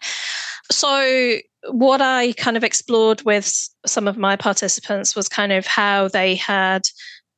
[0.71, 6.09] So what I kind of explored with some of my participants was kind of how
[6.09, 6.83] they had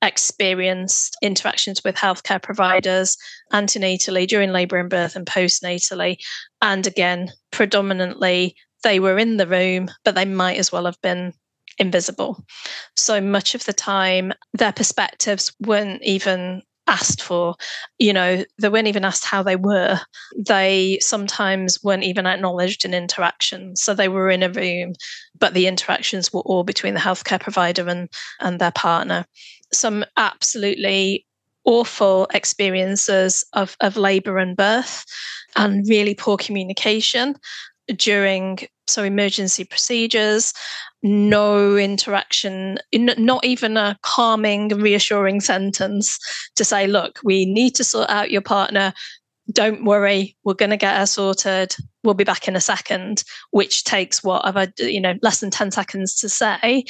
[0.03, 3.17] experienced interactions with healthcare providers
[3.53, 6.17] antenatally during labour and birth and postnatally.
[6.61, 11.33] And again, predominantly they were in the room, but they might as well have been
[11.79, 12.45] invisible.
[12.97, 17.55] So much of the time, their perspectives weren't even asked for.
[17.99, 20.01] You know, they weren't even asked how they were.
[20.37, 23.77] They sometimes weren't even acknowledged in interaction.
[23.77, 24.95] So they were in a room,
[25.39, 28.09] but the interactions were all between the healthcare provider and,
[28.41, 29.27] and their partner.
[29.73, 31.27] Some absolutely
[31.65, 35.05] awful experiences of, of labor and birth
[35.57, 37.37] and really poor communication
[37.97, 40.53] during so emergency procedures
[41.03, 46.19] no interaction, not even a calming, reassuring sentence
[46.55, 48.93] to say, look, we need to sort out your partner.
[49.51, 51.75] Don't worry, we're going to get her sorted.
[52.05, 55.73] We'll be back in a second, which takes what I've you know, less than 10
[55.73, 56.85] seconds to say.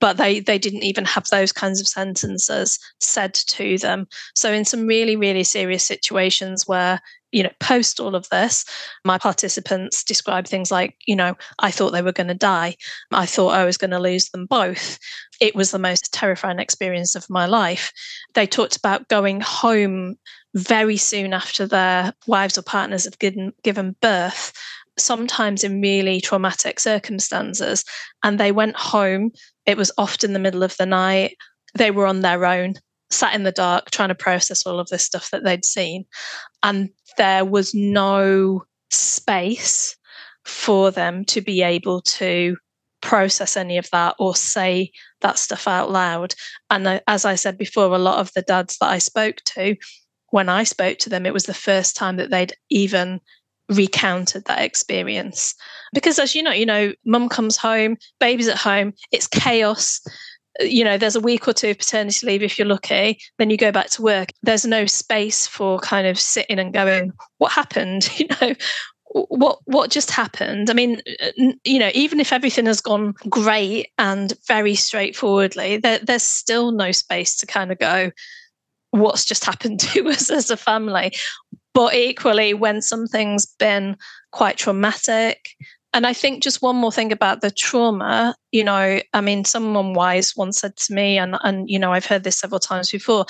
[0.00, 4.06] But they they didn't even have those kinds of sentences said to them.
[4.34, 7.00] So in some really, really serious situations where
[7.32, 8.64] you know, post all of this,
[9.04, 12.76] my participants describe things like, you know, I thought they were going to die.
[13.10, 14.98] I thought I was going to lose them both.
[15.40, 17.92] It was the most terrifying experience of my life.
[18.34, 20.16] They talked about going home
[20.54, 24.52] very soon after their wives or partners have given, given birth,
[24.96, 27.84] sometimes in really traumatic circumstances.
[28.22, 29.32] And they went home.
[29.66, 31.36] It was often the middle of the night.
[31.74, 32.74] They were on their own
[33.10, 36.04] sat in the dark trying to process all of this stuff that they'd seen.
[36.62, 39.96] And there was no space
[40.44, 42.56] for them to be able to
[43.00, 46.34] process any of that or say that stuff out loud.
[46.70, 49.76] And uh, as I said before, a lot of the dads that I spoke to,
[50.30, 53.20] when I spoke to them, it was the first time that they'd even
[53.68, 55.54] recounted that experience.
[55.92, 60.00] Because as you know, you know, mum comes home, baby's at home, it's chaos.
[60.60, 63.56] You know there's a week or two of paternity leave if you're lucky then you
[63.56, 64.30] go back to work.
[64.42, 68.08] There's no space for kind of sitting and going what happened?
[68.18, 68.54] You know
[69.10, 70.68] what what just happened?
[70.68, 71.00] I mean
[71.64, 76.90] you know even if everything has gone great and very straightforwardly there, there's still no
[76.90, 78.10] space to kind of go
[78.90, 81.12] what's just happened to us as a family
[81.74, 83.96] but equally when something's been
[84.32, 85.50] quite traumatic
[85.94, 89.94] and I think just one more thing about the trauma, you know, I mean, someone
[89.94, 93.24] wise once said to me, and and you know, I've heard this several times before,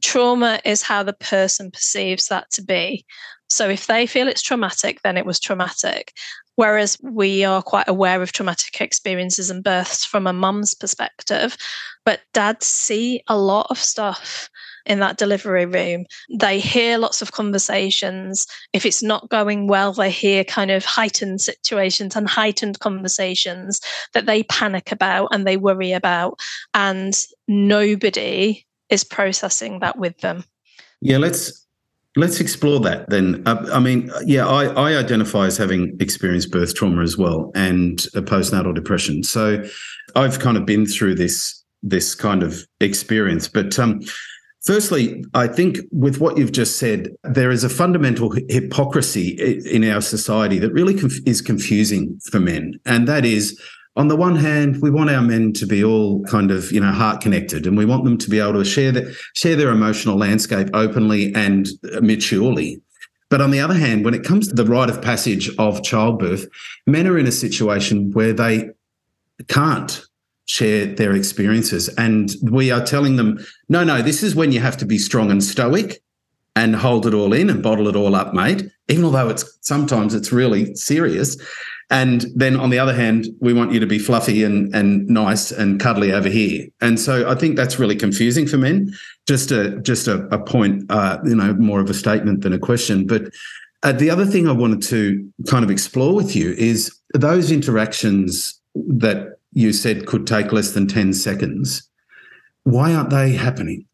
[0.00, 3.04] trauma is how the person perceives that to be.
[3.50, 6.12] So if they feel it's traumatic, then it was traumatic.
[6.56, 11.56] Whereas we are quite aware of traumatic experiences and births from a mum's perspective,
[12.04, 14.48] but dads see a lot of stuff
[14.86, 16.06] in that delivery room.
[16.38, 18.46] They hear lots of conversations.
[18.72, 23.80] If it's not going well, they hear kind of heightened situations and heightened conversations
[24.12, 26.38] that they panic about and they worry about.
[26.74, 27.14] And
[27.48, 30.44] nobody is processing that with them.
[31.00, 31.64] Yeah, let's
[32.16, 33.42] Let's explore that then.
[33.44, 38.06] Uh, I mean, yeah, I, I, identify as having experienced birth trauma as well and
[38.14, 39.24] a postnatal depression.
[39.24, 39.64] So
[40.14, 43.48] I've kind of been through this this kind of experience.
[43.48, 44.00] But um,
[44.64, 50.00] Firstly, I think with what you've just said, there is a fundamental hypocrisy in our
[50.00, 52.80] society that really conf- is confusing for men.
[52.86, 53.60] And that is,
[53.96, 56.92] on the one hand, we want our men to be all kind of, you know,
[56.92, 60.16] heart connected and we want them to be able to share, the, share their emotional
[60.16, 62.80] landscape openly and uh, maturely.
[63.28, 66.46] But on the other hand, when it comes to the rite of passage of childbirth,
[66.86, 68.70] men are in a situation where they
[69.48, 70.06] can't
[70.46, 71.88] share their experiences.
[71.96, 75.30] And we are telling them, no, no, this is when you have to be strong
[75.30, 76.02] and stoic
[76.56, 78.70] and hold it all in and bottle it all up, mate.
[78.88, 81.36] Even although it's sometimes it's really serious.
[81.90, 85.50] And then on the other hand, we want you to be fluffy and, and nice
[85.50, 86.66] and cuddly over here.
[86.80, 88.94] And so I think that's really confusing for men.
[89.26, 92.58] Just a just a, a point, uh, you know, more of a statement than a
[92.58, 93.06] question.
[93.06, 93.30] But
[93.82, 98.58] uh, the other thing I wanted to kind of explore with you is those interactions
[98.74, 101.88] that you said could take less than 10 seconds.
[102.64, 103.86] Why aren't they happening?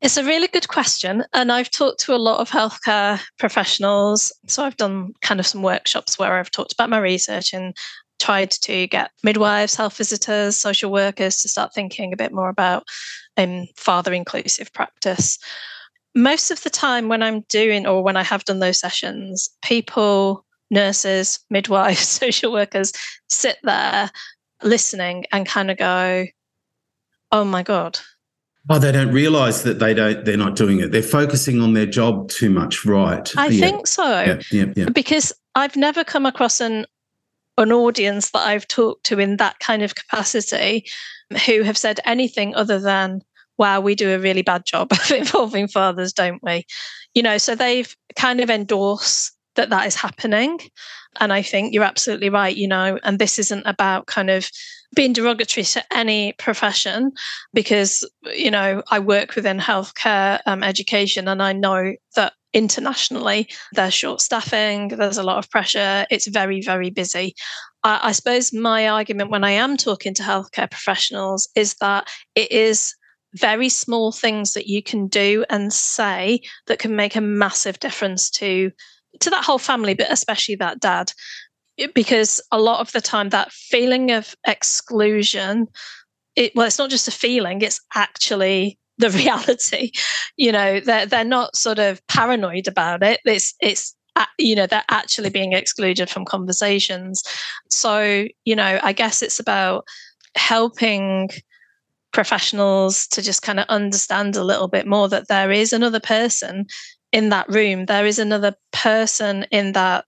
[0.00, 1.24] It's a really good question.
[1.32, 4.32] And I've talked to a lot of healthcare professionals.
[4.46, 7.76] So I've done kind of some workshops where I've talked about my research and
[8.18, 12.84] tried to get midwives, health visitors, social workers to start thinking a bit more about
[13.36, 15.38] um, father inclusive practice.
[16.14, 20.44] Most of the time, when I'm doing or when I have done those sessions, people,
[20.70, 22.92] nurses, midwives, social workers
[23.28, 24.10] sit there
[24.62, 26.26] listening and kind of go,
[27.32, 27.98] oh my God,
[28.68, 30.24] Oh, they don't realize that they don't.
[30.24, 30.92] They're not doing it.
[30.92, 33.30] They're focusing on their job too much, right?
[33.36, 33.60] I yeah.
[33.60, 34.20] think so.
[34.20, 34.88] Yeah, yeah, yeah.
[34.90, 36.84] Because I've never come across an
[37.56, 40.86] an audience that I've talked to in that kind of capacity
[41.46, 43.22] who have said anything other than,
[43.56, 46.66] "Wow, we do a really bad job of involving fathers, don't we?"
[47.14, 50.60] You know, so they've kind of endorsed that that is happening,
[51.18, 52.56] and I think you're absolutely right.
[52.56, 54.50] You know, and this isn't about kind of
[54.94, 57.12] being derogatory to any profession
[57.54, 63.94] because you know I work within healthcare um, education and I know that internationally there's
[63.94, 67.36] short staffing there's a lot of pressure it's very very busy
[67.84, 72.50] I, I suppose my argument when I am talking to healthcare professionals is that it
[72.50, 72.94] is
[73.34, 78.28] very small things that you can do and say that can make a massive difference
[78.30, 78.72] to
[79.18, 81.12] to that whole family but especially that dad
[81.94, 85.66] because a lot of the time that feeling of exclusion
[86.36, 89.90] it well it's not just a feeling it's actually the reality
[90.36, 93.20] you know they're they're not sort of paranoid about it.
[93.24, 93.94] It's it's
[94.38, 97.22] you know they're actually being excluded from conversations.
[97.70, 99.84] So you know i guess it's about
[100.36, 101.28] helping
[102.12, 106.66] professionals to just kind of understand a little bit more that there is another person
[107.12, 110.04] in that room there is another person in that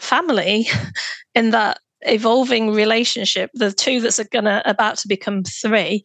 [0.00, 0.68] family
[1.34, 3.50] in that evolving relationship.
[3.54, 6.04] The two that's gonna about to become three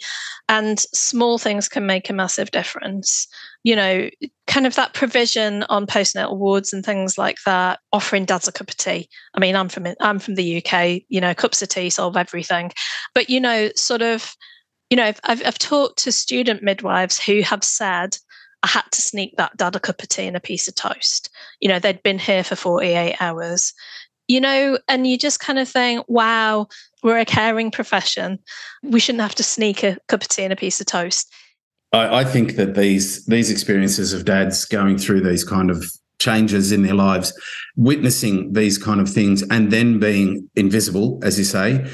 [0.49, 3.27] and small things can make a massive difference.
[3.63, 4.09] You know
[4.47, 8.69] kind of that provision on postnatal wards and things like that offering dads a cup
[8.69, 9.07] of tea.
[9.35, 12.71] I mean i'm from i'm from the uk you know cups of tea solve everything.
[13.13, 14.35] But you know sort of
[14.89, 18.17] you know i've, I've talked to student midwives who have said
[18.63, 21.29] I had to sneak that dad a cup of tea and a piece of toast.
[21.59, 23.73] You know, they'd been here for 48 hours,
[24.27, 26.67] you know, and you just kind of think, wow,
[27.03, 28.39] we're a caring profession.
[28.83, 31.33] We shouldn't have to sneak a cup of tea and a piece of toast.
[31.91, 35.83] I, I think that these these experiences of dads going through these kind of
[36.19, 37.33] changes in their lives,
[37.75, 41.85] witnessing these kind of things, and then being invisible, as you say,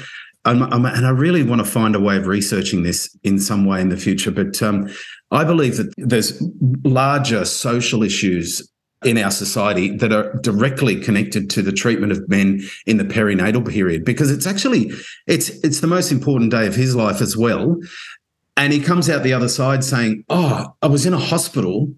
[0.44, 3.64] I'm, I'm, and I really want to find a way of researching this in some
[3.64, 4.30] way in the future.
[4.30, 4.88] But um,
[5.30, 6.42] I believe that there's
[6.84, 8.66] larger social issues
[9.04, 13.68] in our society that are directly connected to the treatment of men in the perinatal
[13.68, 14.90] period because it's actually
[15.26, 17.76] it's it's the most important day of his life as well.
[18.56, 21.94] And he comes out the other side saying oh i was in a hospital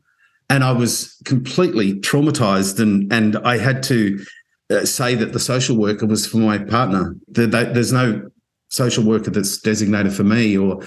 [0.51, 4.22] and i was completely traumatized and and i had to
[4.70, 7.16] uh, say that the social worker was for my partner.
[7.26, 8.31] There's no
[8.68, 10.81] social worker that's designated for me or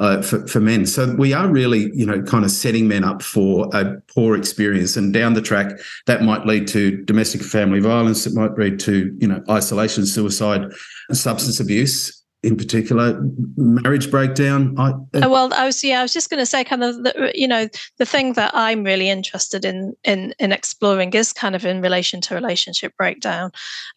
[0.00, 0.86] uh, for, for men.
[0.86, 4.96] So we are really, you know, kind of setting men up for a poor experience.
[4.96, 8.26] And down the track, that might lead to domestic family violence.
[8.26, 10.72] It might lead to, you know, isolation, suicide,
[11.12, 13.22] substance abuse in particular,
[13.56, 14.74] marriage breakdown.
[14.78, 17.32] I, uh, well, I was yeah, I was just going to say, kind of, the,
[17.34, 21.66] you know, the thing that I'm really interested in in in exploring is kind of
[21.66, 23.52] in relation to relationship breakdown,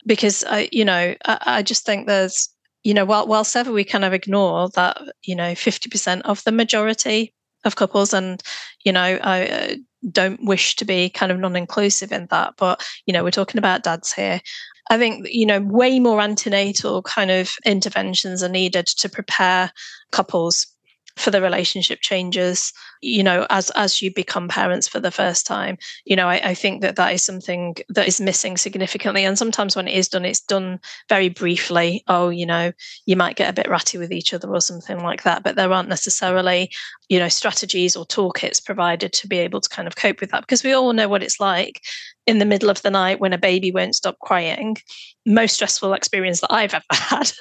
[0.05, 2.49] because I, you know, I, I just think there's
[2.83, 6.51] you know, while, whilst ever we kind of ignore that, you know, 50% of the
[6.51, 8.41] majority of couples, and,
[8.83, 9.75] you know, I uh,
[10.11, 13.57] don't wish to be kind of non inclusive in that, but, you know, we're talking
[13.57, 14.41] about dads here.
[14.89, 19.71] I think, you know, way more antenatal kind of interventions are needed to prepare
[20.11, 20.67] couples
[21.15, 25.77] for the relationship changes you know as as you become parents for the first time.
[26.05, 29.75] You know I, I, think that that is something that is missing significantly and sometimes
[29.75, 32.03] when it is done it's done very briefly.
[32.07, 32.71] Oh you know
[33.05, 35.71] you might get a bit ratty with each other or something like that but there
[35.71, 36.71] aren't necessarily
[37.09, 40.41] you know strategies or toolkits provided to be able to kind of cope with that
[40.41, 41.81] because we all know what it's like
[42.25, 44.77] in the middle of the night when a baby won't stop crying
[45.25, 47.31] most stressful experience that i've ever had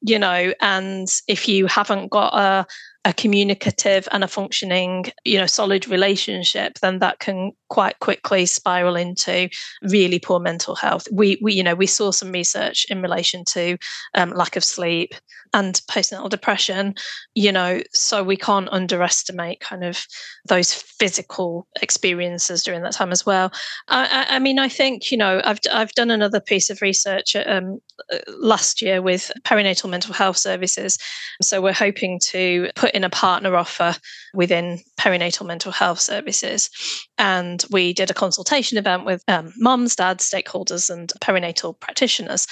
[0.00, 2.66] you know and if you haven't got a
[3.04, 8.96] a communicative and a functioning, you know, solid relationship, then that can quite quickly spiral
[8.96, 9.48] into
[9.82, 11.06] really poor mental health.
[11.10, 13.78] We, we you know, we saw some research in relation to
[14.14, 15.14] um, lack of sleep
[15.54, 16.94] and postnatal depression,
[17.34, 20.06] you know, so we can't underestimate kind of
[20.46, 23.50] those physical experiences during that time as well.
[23.88, 27.80] I, I mean, I think, you know, I've, I've done another piece of research um,
[28.28, 30.98] last year with perinatal mental health services.
[31.42, 33.96] So we're hoping to put in a partner offer
[34.34, 36.70] within perinatal mental health services.
[37.18, 42.46] And we did a consultation event with um, moms, dads, stakeholders, and perinatal practitioners.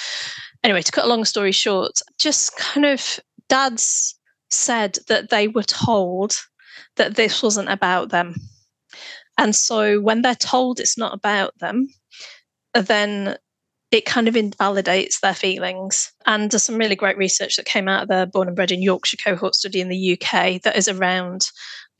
[0.64, 4.18] Anyway, to cut a long story short, just kind of dads
[4.50, 6.36] said that they were told
[6.96, 8.34] that this wasn't about them.
[9.38, 11.88] And so when they're told it's not about them,
[12.74, 13.36] then
[13.90, 16.12] it kind of invalidates their feelings.
[16.26, 18.82] And there's some really great research that came out of the Born and Bred in
[18.82, 21.50] Yorkshire cohort study in the UK that is around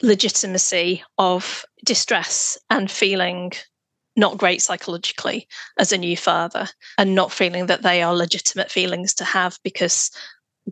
[0.03, 3.53] legitimacy of distress and feeling
[4.17, 5.47] not great psychologically
[5.79, 6.69] as a new father
[6.99, 10.11] and not feeling that they are legitimate feelings to have because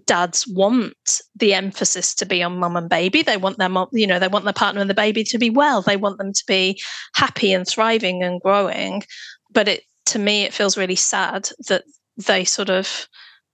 [0.07, 3.23] dads want the emphasis to be on mum and baby.
[3.23, 5.51] They want their mom you know they want their partner and the baby to be
[5.51, 5.83] well.
[5.83, 6.81] They want them to be
[7.15, 9.05] happy and thriving and growing.
[9.53, 11.85] But it to me it feels really sad that
[12.17, 13.09] they sort of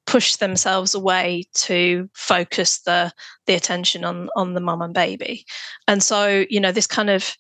[0.07, 3.13] push themselves away to focus the
[3.47, 5.45] the attention on on the mum and baby
[5.87, 7.37] and so you know this kind of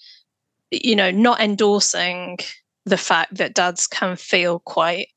[0.70, 2.38] you know not endorsing
[2.84, 5.08] the fact that dads can feel quite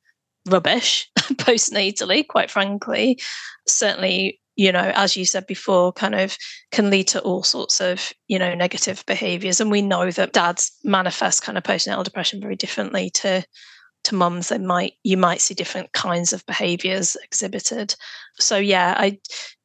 [0.50, 3.20] rubbish postnatally, quite frankly.
[3.68, 6.38] Certainly, you know, as you said before, kind of
[6.72, 9.60] can lead to all sorts of, you know, negative behaviors.
[9.60, 13.44] And we know that dads manifest kind of postnatal depression very differently to
[14.04, 14.50] to mums.
[14.50, 17.96] They might you might see different kinds of behaviors exhibited.
[18.40, 19.20] So yeah, I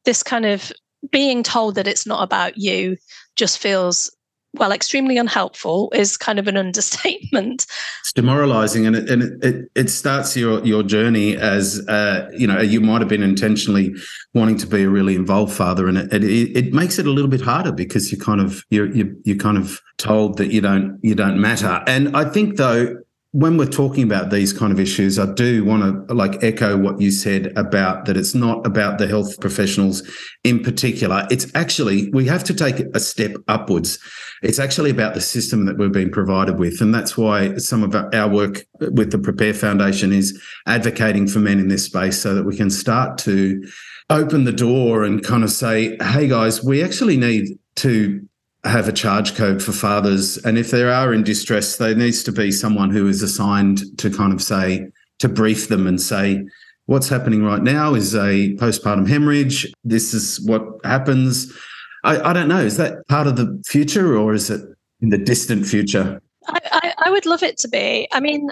[0.05, 0.71] this kind of
[1.11, 2.97] being told that it's not about you
[3.35, 4.11] just feels
[4.53, 7.67] well, extremely unhelpful is kind of an understatement.
[8.01, 12.47] It's demoralizing, and it, and it, it, it starts your your journey as uh, you
[12.47, 13.93] know you might have been intentionally
[14.33, 17.29] wanting to be a really involved father, and it, it, it makes it a little
[17.29, 20.99] bit harder because you kind of you're you you're kind of told that you don't
[21.03, 21.83] you don't matter.
[21.85, 22.95] And I think though
[23.31, 26.99] when we're talking about these kind of issues, I do want to like echo what
[26.99, 30.01] you said about that it's not about the health professionals
[30.43, 31.27] in particular.
[31.29, 33.99] It's actually, we have to take a step upwards.
[34.41, 36.81] It's actually about the system that we've been provided with.
[36.81, 41.59] And that's why some of our work with the Prepare Foundation is advocating for men
[41.59, 43.63] in this space so that we can start to
[44.09, 48.27] open the door and kind of say, hey guys, we actually need to
[48.63, 50.37] have a charge code for fathers.
[50.37, 54.09] And if they are in distress, there needs to be someone who is assigned to
[54.09, 54.87] kind of say,
[55.19, 56.45] to brief them and say,
[56.85, 59.71] what's happening right now is a postpartum hemorrhage.
[59.83, 61.55] This is what happens.
[62.03, 62.61] I, I don't know.
[62.61, 64.61] Is that part of the future or is it
[65.01, 66.21] in the distant future?
[66.47, 68.07] I, I, I would love it to be.
[68.11, 68.49] I mean,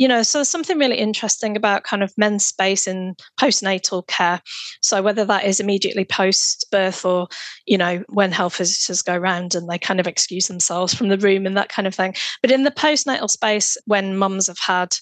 [0.00, 4.40] you know, so there's something really interesting about kind of men's space in postnatal care.
[4.80, 7.28] So whether that is immediately post birth or,
[7.66, 11.18] you know, when health visitors go around and they kind of excuse themselves from the
[11.18, 12.14] room and that kind of thing.
[12.40, 14.96] But in the postnatal space, when mums have had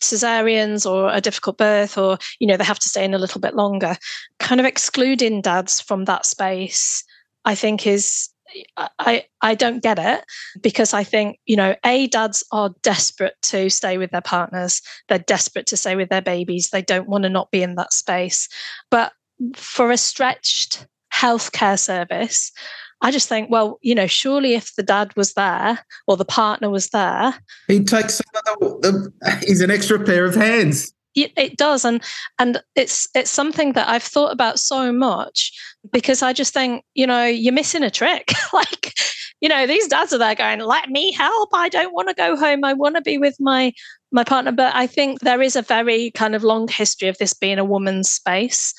[0.00, 3.40] cesareans or a difficult birth or you know they have to stay in a little
[3.40, 3.96] bit longer
[4.38, 7.04] kind of excluding dads from that space
[7.44, 8.28] i think is
[8.76, 10.24] I, I don't get it
[10.60, 14.82] because I think, you know, A, dads are desperate to stay with their partners.
[15.08, 16.70] They're desperate to stay with their babies.
[16.70, 18.48] They don't want to not be in that space.
[18.90, 19.12] But
[19.54, 22.52] for a stretched healthcare service,
[23.00, 26.70] I just think, well, you know, surely if the dad was there or the partner
[26.70, 27.34] was there,
[27.68, 31.84] he takes some of the, the he's an extra pair of hands it, it does
[31.84, 32.02] and
[32.38, 35.52] and it's it's something that i've thought about so much
[35.92, 38.32] because i just think you know you're missing a trick.
[38.52, 38.94] Like
[39.40, 41.50] you know these dads are there going let me help.
[41.52, 42.64] I don't want to go home.
[42.64, 43.72] I want to be with my
[44.12, 44.52] my partner.
[44.52, 47.64] But i think there is a very kind of long history of this being a
[47.64, 48.72] woman's space.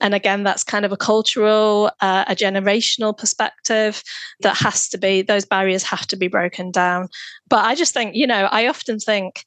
[0.00, 4.02] And again that's kind of a cultural uh, a generational perspective
[4.40, 7.08] that has to be those barriers have to be broken down.
[7.48, 9.44] But i just think you know i often think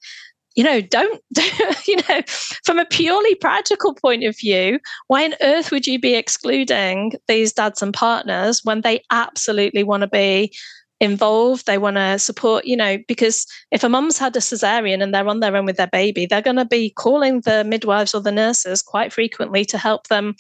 [0.56, 1.22] you know, don't,
[1.88, 2.22] you know,
[2.64, 7.54] from a purely practical point of view, why on earth would you be excluding these
[7.54, 10.54] dads and partners when they absolutely want to be
[11.00, 11.66] involved?
[11.66, 15.28] They want to support, you know, because if a mum's had a cesarean and they're
[15.28, 18.32] on their own with their baby, they're going to be calling the midwives or the
[18.32, 20.36] nurses quite frequently to help them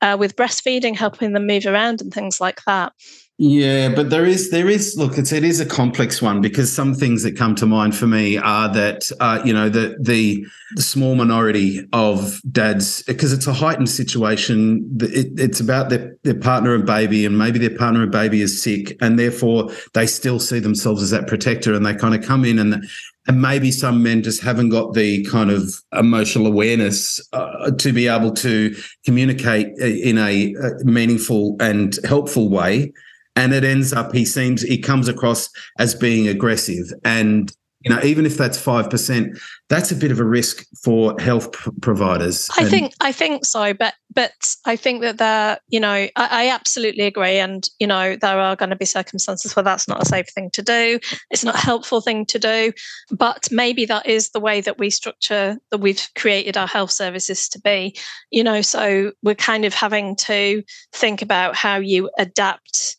[0.00, 2.92] uh, with breastfeeding, helping them move around and things like that.
[3.38, 6.94] Yeah, but there is there is look, it's it is a complex one because some
[6.94, 10.46] things that come to mind for me are that uh, you know the the
[10.80, 14.88] small minority of dads because it's a heightened situation.
[15.02, 18.62] It, it's about their their partner and baby, and maybe their partner and baby is
[18.62, 22.42] sick, and therefore they still see themselves as that protector, and they kind of come
[22.46, 22.88] in and
[23.28, 28.08] and maybe some men just haven't got the kind of emotional awareness uh, to be
[28.08, 28.74] able to
[29.04, 32.92] communicate in a, a meaningful and helpful way
[33.36, 36.86] and it ends up he seems he comes across as being aggressive.
[37.04, 37.52] And
[37.86, 41.70] you know even if that's 5% that's a bit of a risk for health p-
[41.80, 42.48] providers.
[42.56, 44.32] I and- think i think so but but
[44.64, 47.38] i think that there you know I, I, absolutely agree.
[47.38, 50.50] And you know there are going to be circumstances where that's not a safe thing
[50.52, 50.98] to do.
[51.30, 52.72] It's not a helpful thing to do.
[53.10, 57.48] But maybe that is the way that we structure that we've created our health services
[57.50, 57.96] to be.
[58.30, 60.62] You know so we're kind of having to
[60.92, 62.96] think about how you adapt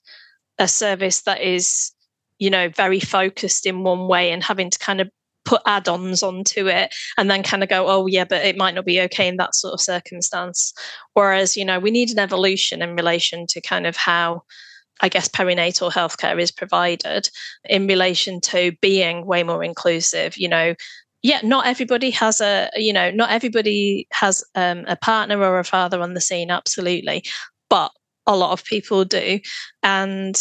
[0.60, 1.92] a service that is
[2.40, 5.10] you know very focused in one way and having to kind of
[5.46, 8.86] put add-ons onto it and then kind of go oh yeah but it might not
[8.86, 10.74] be okay in that sort of circumstance
[11.14, 14.44] whereas you know we need an evolution in relation to kind of how
[15.02, 17.30] I guess perinatal healthcare is provided
[17.66, 20.38] in relation to being way more inclusive.
[20.38, 20.76] You know,
[21.22, 25.64] yeah, not everybody has a, you know, not everybody has um, a partner or a
[25.64, 27.24] father on the scene, absolutely.
[27.70, 27.92] But
[28.28, 29.40] a lot of people do.
[29.84, 30.38] And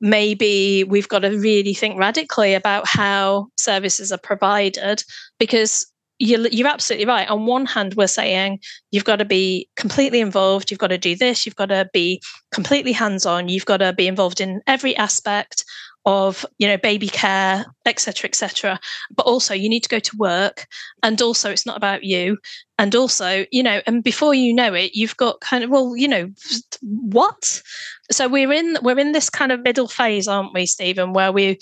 [0.00, 5.02] maybe we've got to really think radically about how services are provided
[5.38, 5.86] because
[6.18, 7.28] you're, you're absolutely right.
[7.28, 8.60] On one hand, we're saying
[8.90, 12.20] you've got to be completely involved, you've got to do this, you've got to be
[12.52, 15.64] completely hands on, you've got to be involved in every aspect
[16.06, 18.80] of you know baby care etc etc
[19.14, 20.66] but also you need to go to work
[21.02, 22.38] and also it's not about you.
[22.78, 26.08] And also you know and before you know it you've got kind of well you
[26.08, 26.30] know
[26.80, 27.62] what?
[28.10, 31.58] So we're in we're in this kind of middle phase aren't we stephen where we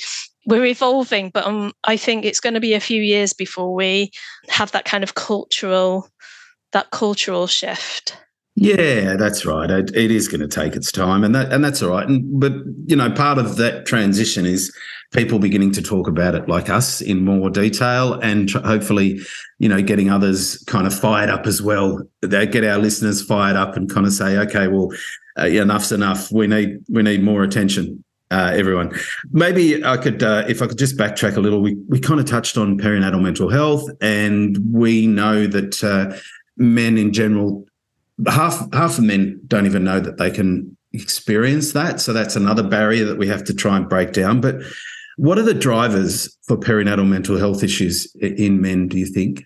[0.47, 4.11] we're evolving but um, i think it's going to be a few years before we
[4.49, 6.09] have that kind of cultural
[6.73, 8.17] that cultural shift
[8.61, 9.71] yeah, that's right.
[9.71, 12.09] It, it is going to take its time, and that and that's all right.
[12.09, 12.53] And but
[12.87, 14.77] you know, part of that transition is
[15.13, 19.21] people beginning to talk about it like us in more detail, and tr- hopefully,
[19.61, 22.03] you know, getting others kind of fired up as well.
[22.21, 24.91] They get our listeners fired up and kind of say, okay, well,
[25.39, 26.33] uh, enough's enough.
[26.33, 28.03] We need we need more attention.
[28.33, 28.91] Uh, everyone.
[29.31, 31.63] Maybe I could, uh, if I could just backtrack a little.
[31.63, 36.19] We we kind of touched on perinatal mental health, and we know that uh,
[36.57, 37.68] men in general
[38.27, 42.01] half half of men don't even know that they can experience that.
[42.01, 44.41] So that's another barrier that we have to try and break down.
[44.41, 44.57] But
[45.17, 49.45] what are the drivers for perinatal mental health issues in men, do you think?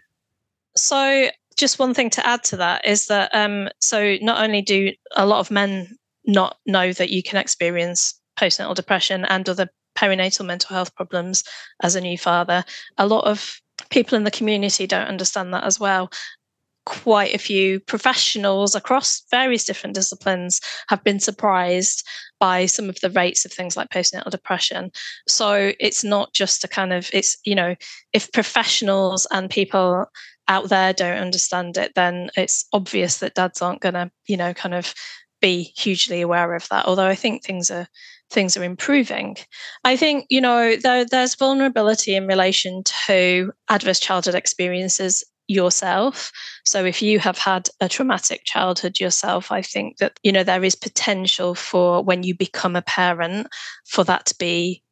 [0.76, 4.92] So just one thing to add to that is that um, so not only do
[5.16, 10.46] a lot of men not know that you can experience postnatal depression and other perinatal
[10.46, 11.44] mental health problems
[11.82, 12.64] as a new father,
[12.96, 13.60] a lot of
[13.90, 16.10] people in the community don't understand that as well
[16.84, 22.06] quite a few professionals across various different disciplines have been surprised
[22.40, 24.90] by some of the rates of things like postnatal depression.
[25.28, 27.76] So it's not just a kind of, it's, you know,
[28.12, 30.06] if professionals and people
[30.48, 34.52] out there don't understand it, then it's obvious that dads aren't going to, you know,
[34.52, 34.92] kind of
[35.40, 36.86] be hugely aware of that.
[36.86, 37.86] Although I think things are
[38.30, 39.36] things are improving.
[39.84, 45.22] I think, you know, there, there's vulnerability in relation to adverse childhood experiences
[45.52, 46.32] yourself.
[46.64, 50.64] So if you have had a traumatic childhood yourself, I think that, you know, there
[50.64, 53.48] is potential for when you become a parent
[53.86, 54.82] for that to be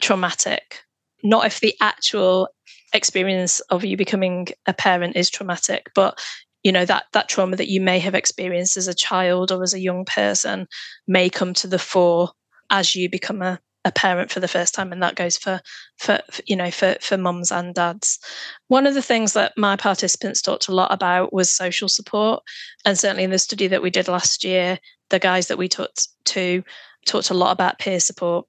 [0.00, 0.82] traumatic.
[1.22, 2.48] Not if the actual
[2.92, 6.18] experience of you becoming a parent is traumatic, but
[6.62, 9.72] you know that that trauma that you may have experienced as a child or as
[9.72, 10.66] a young person
[11.06, 12.32] may come to the fore
[12.70, 15.60] as you become a a parent for the first time and that goes for
[15.96, 18.18] for you know for for mums and dads.
[18.66, 22.42] One of the things that my participants talked a lot about was social support
[22.84, 24.78] and certainly in the study that we did last year
[25.10, 26.64] the guys that we talked to
[27.06, 28.44] talked a lot about peer support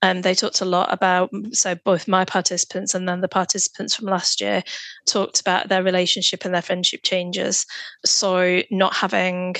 [0.00, 4.06] and they talked a lot about so both my participants and then the participants from
[4.06, 4.62] last year
[5.06, 7.66] talked about their relationship and their friendship changes.
[8.06, 9.56] So not having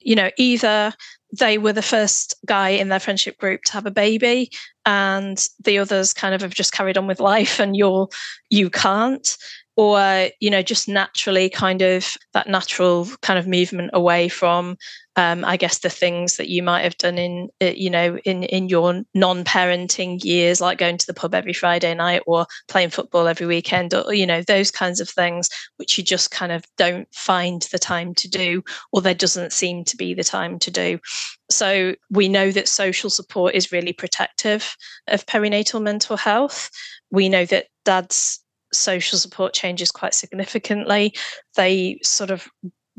[0.00, 0.92] you know either
[1.36, 4.50] they were the first guy in their friendship group to have a baby
[4.86, 8.08] and the others kind of have just carried on with life and you're
[8.50, 9.36] you can't.
[9.76, 14.76] Or you know just naturally kind of that natural kind of movement away from
[15.18, 18.44] um, I guess the things that you might have done in, uh, you know, in
[18.44, 23.26] in your non-parenting years, like going to the pub every Friday night or playing football
[23.26, 27.12] every weekend, or you know, those kinds of things, which you just kind of don't
[27.12, 28.62] find the time to do,
[28.92, 31.00] or there doesn't seem to be the time to do.
[31.50, 34.76] So we know that social support is really protective
[35.08, 36.70] of perinatal mental health.
[37.10, 38.38] We know that dad's
[38.72, 41.12] social support changes quite significantly.
[41.56, 42.46] They sort of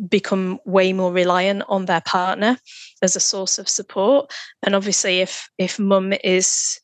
[0.08, 2.58] become way more reliant on their partner
[3.02, 4.32] as a source of support.
[4.64, 6.80] And obviously if if mum is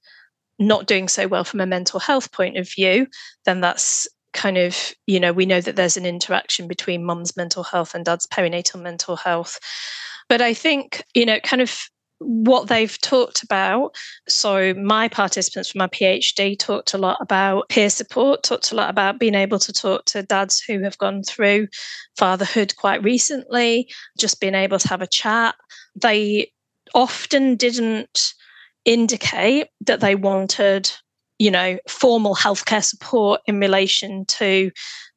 [0.59, 3.07] not doing so well from a mental health point of view
[3.43, 7.63] then that's kind of you know we know that there's an interaction between mum's mental
[7.63, 9.59] health and dad's perinatal mental health.
[10.27, 11.89] But i think you know kind of
[12.19, 13.95] what they've talked about.
[14.27, 18.89] So, my participants from my PhD talked a lot about peer support, talked a lot
[18.89, 21.67] about being able to talk to dads who have gone through
[22.17, 23.89] fatherhood quite recently,
[24.19, 25.55] just being able to have a chat.
[25.95, 26.51] They
[26.93, 28.33] often didn't
[28.85, 30.91] indicate that they wanted
[31.39, 34.71] you know formal healthcare support in relation to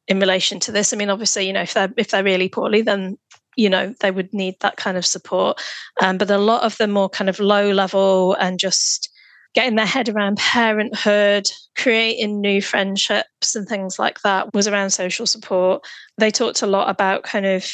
[0.08, 2.82] in relation to this i mean obviously you know if they're if they're really poorly
[2.82, 3.16] then
[3.58, 5.60] you know they would need that kind of support.
[6.00, 9.10] Um, but a lot of the more kind of low level and just
[9.54, 15.26] getting their head around parenthood creating new friendships and things like that was around social
[15.26, 15.84] support.
[16.18, 17.66] They talked a lot about kind of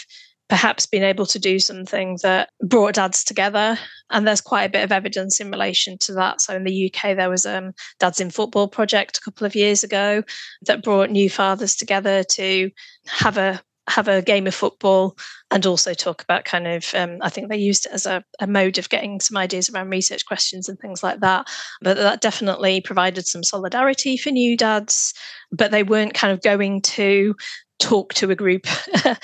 [0.48, 3.78] perhaps being able to do something that brought dads together.
[4.10, 6.40] And there's quite a bit of evidence in relation to that.
[6.40, 9.54] So in the uk there was a um, dads in football project a couple of
[9.54, 10.22] years ago
[10.66, 12.70] that brought new fathers together to
[13.06, 15.16] have a have a game of football
[15.50, 18.46] and also talk about kind of um, i think they used it as a, a,
[18.46, 21.46] mode of getting some ideas around research questions and things like that.
[21.82, 25.12] But that definitely provided some solidarity for new dads
[25.52, 27.34] but they weren't kind of going to
[27.78, 28.66] talk to a group.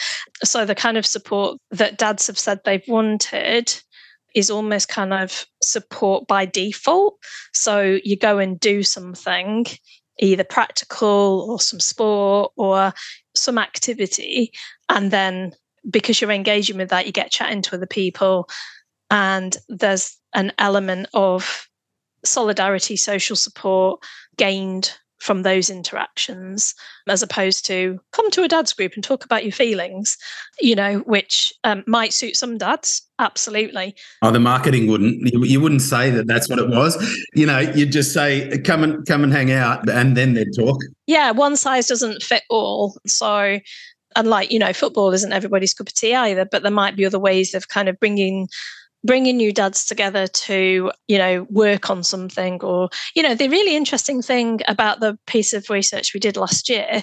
[0.43, 3.75] So the kind of support that dads have said they've wanted
[4.35, 7.19] is almost kind of support by default.
[7.53, 9.67] So you go and do something
[10.19, 12.95] either practical or some sport or
[13.41, 14.53] some activity
[14.89, 15.53] and then
[15.89, 18.49] because you're engaging with that you get chatting to other people
[19.11, 21.67] and there's an element of
[22.25, 24.03] solidarity social support
[24.37, 26.75] gained from those interactions
[27.09, 30.17] as opposed to come to a dad's group and talk about your feelings
[30.61, 33.95] you know which um, might suit some dads absolutely.
[34.23, 35.31] Oh the marketing wouldn't.
[35.31, 36.97] You, you, wouldn't say that that's what it was.
[37.35, 40.79] You know you'd just say come and come and hang out and then they'd talk.
[41.07, 42.99] Yeah one size doesn't fit all.
[43.07, 43.61] So
[44.17, 47.07] and like you know football isn't everybody's cup of tea either but there might be
[47.07, 48.49] other ways of kind of bringing
[49.05, 53.77] bringing new dads together to you know work on something or you know the really
[53.77, 57.03] interesting thing about the piece of research we did last year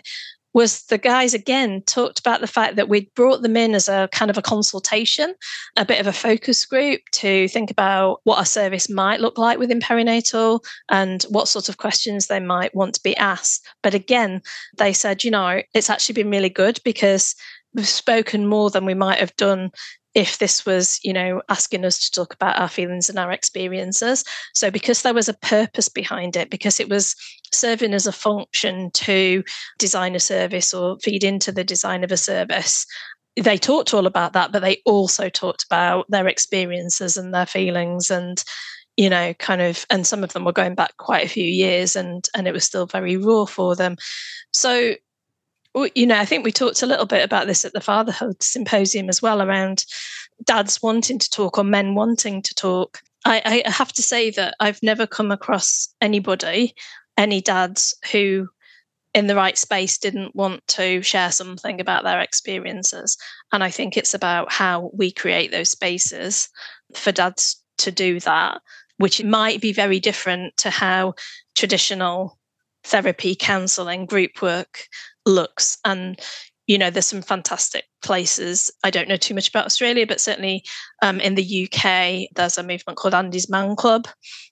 [0.58, 4.10] was the guys again talked about the fact that we'd brought them in as a
[4.12, 5.36] kind of a consultation,
[5.76, 9.60] a bit of a focus group to think about what a service might look like
[9.60, 13.68] within perinatal and what sort of questions they might want to be asked.
[13.84, 14.42] But again,
[14.78, 17.36] they said, you know, it's actually been really good because
[17.76, 19.70] we've spoken more than we might have done
[20.18, 24.24] if this was, you know, asking us to talk about our feelings and our experiences.
[24.56, 27.16] So, because there was a purpose behind it, because it was
[27.54, 29.44] serving as a function to
[29.78, 32.84] design a service or feed into the design of a service,
[33.36, 38.10] they talked all about that, but they also talked about their experiences and their feelings
[38.10, 38.44] and
[38.96, 41.96] you know kind of and some of them were going back quite a few years
[41.96, 43.96] and and it was still very raw for them
[44.52, 44.96] so
[45.96, 49.10] you know, I think we talked a little bit about this at the fatherhood symposium
[49.10, 49.86] as well around
[50.44, 53.02] dads wanting to talk or men wanting to talk.
[53.26, 56.76] I, I have to say that I've never come across anybody,
[57.18, 58.50] any dads who
[59.14, 63.18] in the right space didn't want to share something about their experiences.
[63.52, 66.50] And I think it's about how we create those spaces
[66.94, 68.62] for dads to do that,
[68.98, 71.16] which might be very different to how
[71.56, 72.38] traditional
[72.84, 74.88] therapy, counseling, group work
[75.28, 75.78] looks.
[75.86, 76.20] And,
[76.66, 78.72] you know, there's some fantastic places.
[78.84, 80.64] I don't know too much about Australia, but certainly
[81.02, 84.08] um, in the UK, there's a movement called Andy's Man Club,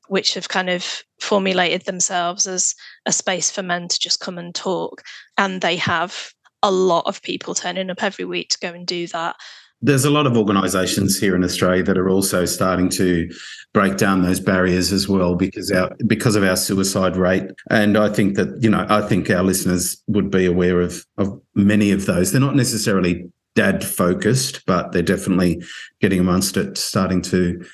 [0.07, 4.53] which have kind of formulated themselves as a space for men to just come and
[4.53, 5.01] talk.
[5.37, 9.07] And they have a lot of people turning up every week to go and do
[9.07, 9.35] that.
[9.81, 13.29] There's a lot of organisations here in Australia that are also starting to
[13.73, 17.43] break down those barriers as well because our because of our suicide rate.
[17.69, 21.39] And I think that you know I think our listeners would be aware of of
[21.53, 22.31] many of those.
[22.31, 25.63] They're not necessarily dad focused, but they're definitely
[26.01, 27.65] getting amongst it, starting to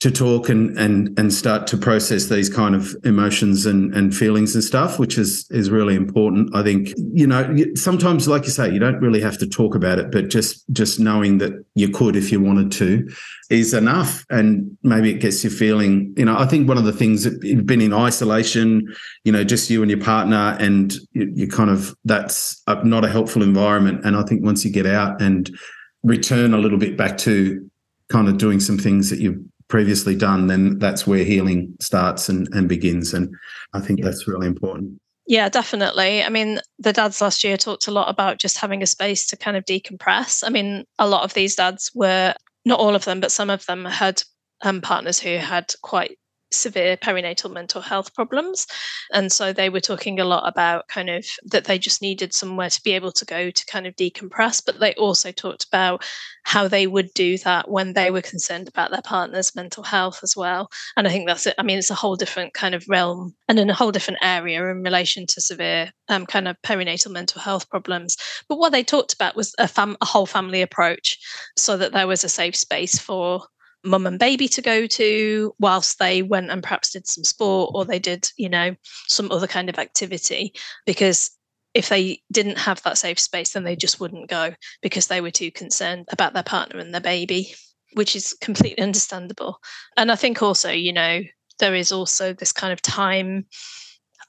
[0.00, 4.54] to talk and and and start to process these kind of emotions and and feelings
[4.54, 6.92] and stuff which is is really important i think.
[7.12, 10.28] You know sometimes like you say you don't really have to talk about it but
[10.28, 13.08] just just knowing that you could if you wanted to
[13.50, 16.92] is enough and maybe it gets you feeling you know i think one of the
[16.92, 18.86] things that you've been in isolation
[19.24, 23.04] you know just you and your partner and you, you kind of that's a, not
[23.04, 25.54] a helpful environment and i think once you get out and
[26.02, 27.68] return a little bit back to
[28.08, 29.38] kind of doing some things that you've
[29.70, 33.14] previously done, then that's where healing starts and, and begins.
[33.14, 33.34] And
[33.72, 35.00] I think that's really important.
[35.26, 36.22] Yeah, definitely.
[36.22, 39.36] I mean, the dads last year talked a lot about just having a space to
[39.36, 40.42] kind of decompress.
[40.44, 43.64] I mean, a lot of these dads were, not all of them, but some of
[43.66, 44.22] them had
[44.62, 46.18] um, partners who had quite
[46.52, 48.66] severe perinatal mental health problems.
[49.12, 52.70] And so they were talking a lot about kind of that they just needed somewhere
[52.70, 54.62] to be able to go to kind of decompress.
[54.64, 56.04] But they also talked about
[56.44, 60.36] how they would do that when they were concerned about their partner's mental health as
[60.36, 60.70] well.
[60.96, 61.54] And I think that's it.
[61.58, 64.68] I mean, it's a whole different kind of realm and in a whole different area
[64.70, 68.16] in relation to severe um, kind of perinatal mental health problems.
[68.48, 71.18] But what they talked about was a, fam- a whole family approach
[71.56, 73.44] so that there was a safe space for
[73.84, 77.84] mum and baby to go to whilst they went and perhaps did some sport or
[77.84, 78.74] they did, you know,
[79.08, 80.52] some other kind of activity.
[80.86, 81.30] Because
[81.74, 85.30] if they didn't have that safe space, then they just wouldn't go because they were
[85.30, 87.54] too concerned about their partner and their baby,
[87.94, 89.58] which is completely understandable.
[89.96, 91.22] And I think also, you know,
[91.58, 93.46] there is also this kind of time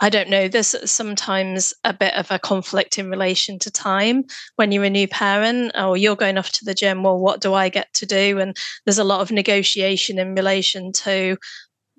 [0.03, 4.23] I don't know, there's sometimes a bit of a conflict in relation to time
[4.55, 7.03] when you're a new parent or you're going off to the gym.
[7.03, 8.39] Well, what do I get to do?
[8.39, 11.37] And there's a lot of negotiation in relation to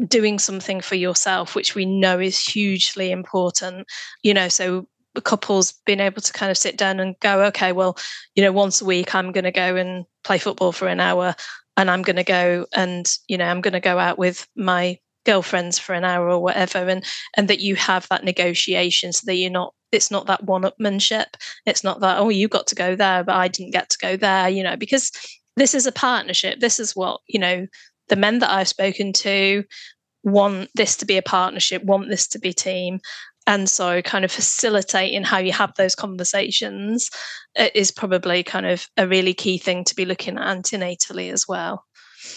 [0.08, 3.86] doing something for yourself, which we know is hugely important.
[4.24, 4.88] You know, so
[5.20, 7.96] couples being able to kind of sit down and go, okay, well,
[8.34, 11.36] you know, once a week I'm going to go and play football for an hour
[11.76, 14.98] and I'm going to go and, you know, I'm going to go out with my
[15.24, 17.04] girlfriends for an hour or whatever and
[17.36, 21.26] and that you have that negotiation so that you're not it's not that one-upmanship.
[21.66, 24.16] It's not that oh you got to go there but i didn't get to go
[24.16, 25.12] there you know because
[25.56, 26.60] this is a partnership.
[26.60, 27.66] This is what you know
[28.08, 29.64] the men that i've spoken to
[30.24, 33.00] want this to be a partnership want this to be team.
[33.44, 37.10] And so kind of facilitating how you have those conversations
[37.58, 41.48] uh, is probably kind of a really key thing to be looking at antenatally as
[41.48, 41.84] well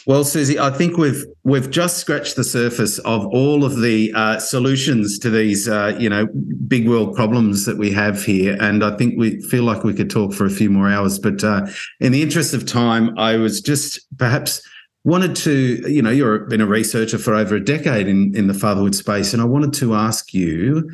[0.07, 4.37] well, Suzy, I think we've we've just scratched the surface of all of the uh,
[4.39, 6.27] solutions to these, uh, you know,
[6.67, 10.11] big world problems that we have here, and I think we feel like we could
[10.11, 11.17] talk for a few more hours.
[11.17, 11.65] But uh,
[11.99, 14.61] in the interest of time, I was just perhaps
[15.03, 18.53] wanted to, you know, you've been a researcher for over a decade in in the
[18.53, 20.89] fatherhood space, and I wanted to ask you.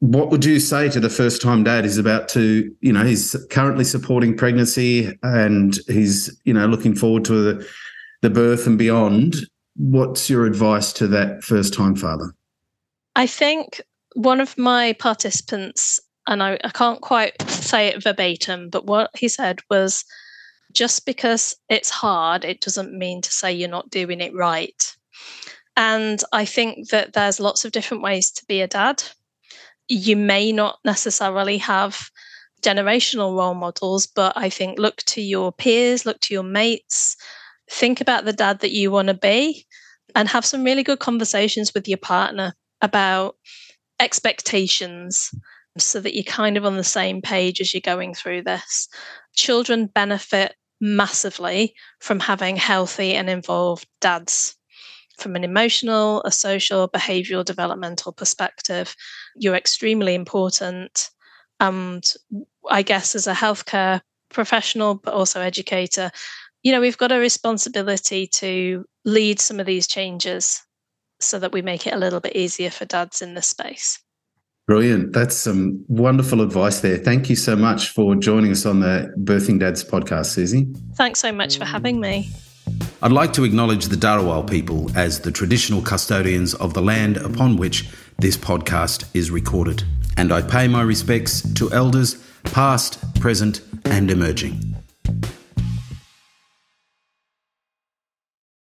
[0.00, 3.36] What would you say to the first time dad is about to, you know, he's
[3.50, 7.68] currently supporting pregnancy and he's, you know, looking forward to the
[8.22, 9.36] the birth and beyond,
[9.76, 12.32] what's your advice to that first time father?
[13.14, 13.82] I think
[14.14, 19.28] one of my participants, and I, I can't quite say it verbatim, but what he
[19.28, 20.04] said was
[20.72, 24.96] just because it's hard, it doesn't mean to say you're not doing it right.
[25.76, 29.02] And I think that there's lots of different ways to be a dad.
[29.88, 32.10] You may not necessarily have
[32.62, 37.16] generational role models, but I think look to your peers, look to your mates,
[37.70, 39.66] think about the dad that you want to be
[40.14, 43.36] and have some really good conversations with your partner about
[44.00, 45.30] expectations
[45.78, 48.88] so that you're kind of on the same page as you're going through this.
[49.34, 54.56] Children benefit massively from having healthy and involved dads.
[55.18, 58.96] From an emotional, a social, behavioral, developmental perspective,
[59.36, 61.10] you're extremely important.
[61.60, 62.04] And
[62.68, 64.00] I guess as a healthcare
[64.30, 66.10] professional, but also educator,
[66.62, 70.62] you know, we've got a responsibility to lead some of these changes
[71.20, 73.98] so that we make it a little bit easier for dads in this space.
[74.66, 75.12] Brilliant.
[75.12, 76.96] That's some wonderful advice there.
[76.96, 80.72] Thank you so much for joining us on the Birthing Dads podcast, Suzy.
[80.94, 82.30] Thanks so much for having me.
[83.02, 87.56] I'd like to acknowledge the Dharawal people as the traditional custodians of the land upon
[87.56, 87.88] which
[88.18, 89.82] this podcast is recorded.
[90.16, 94.76] And I pay my respects to elders, past, present, and emerging.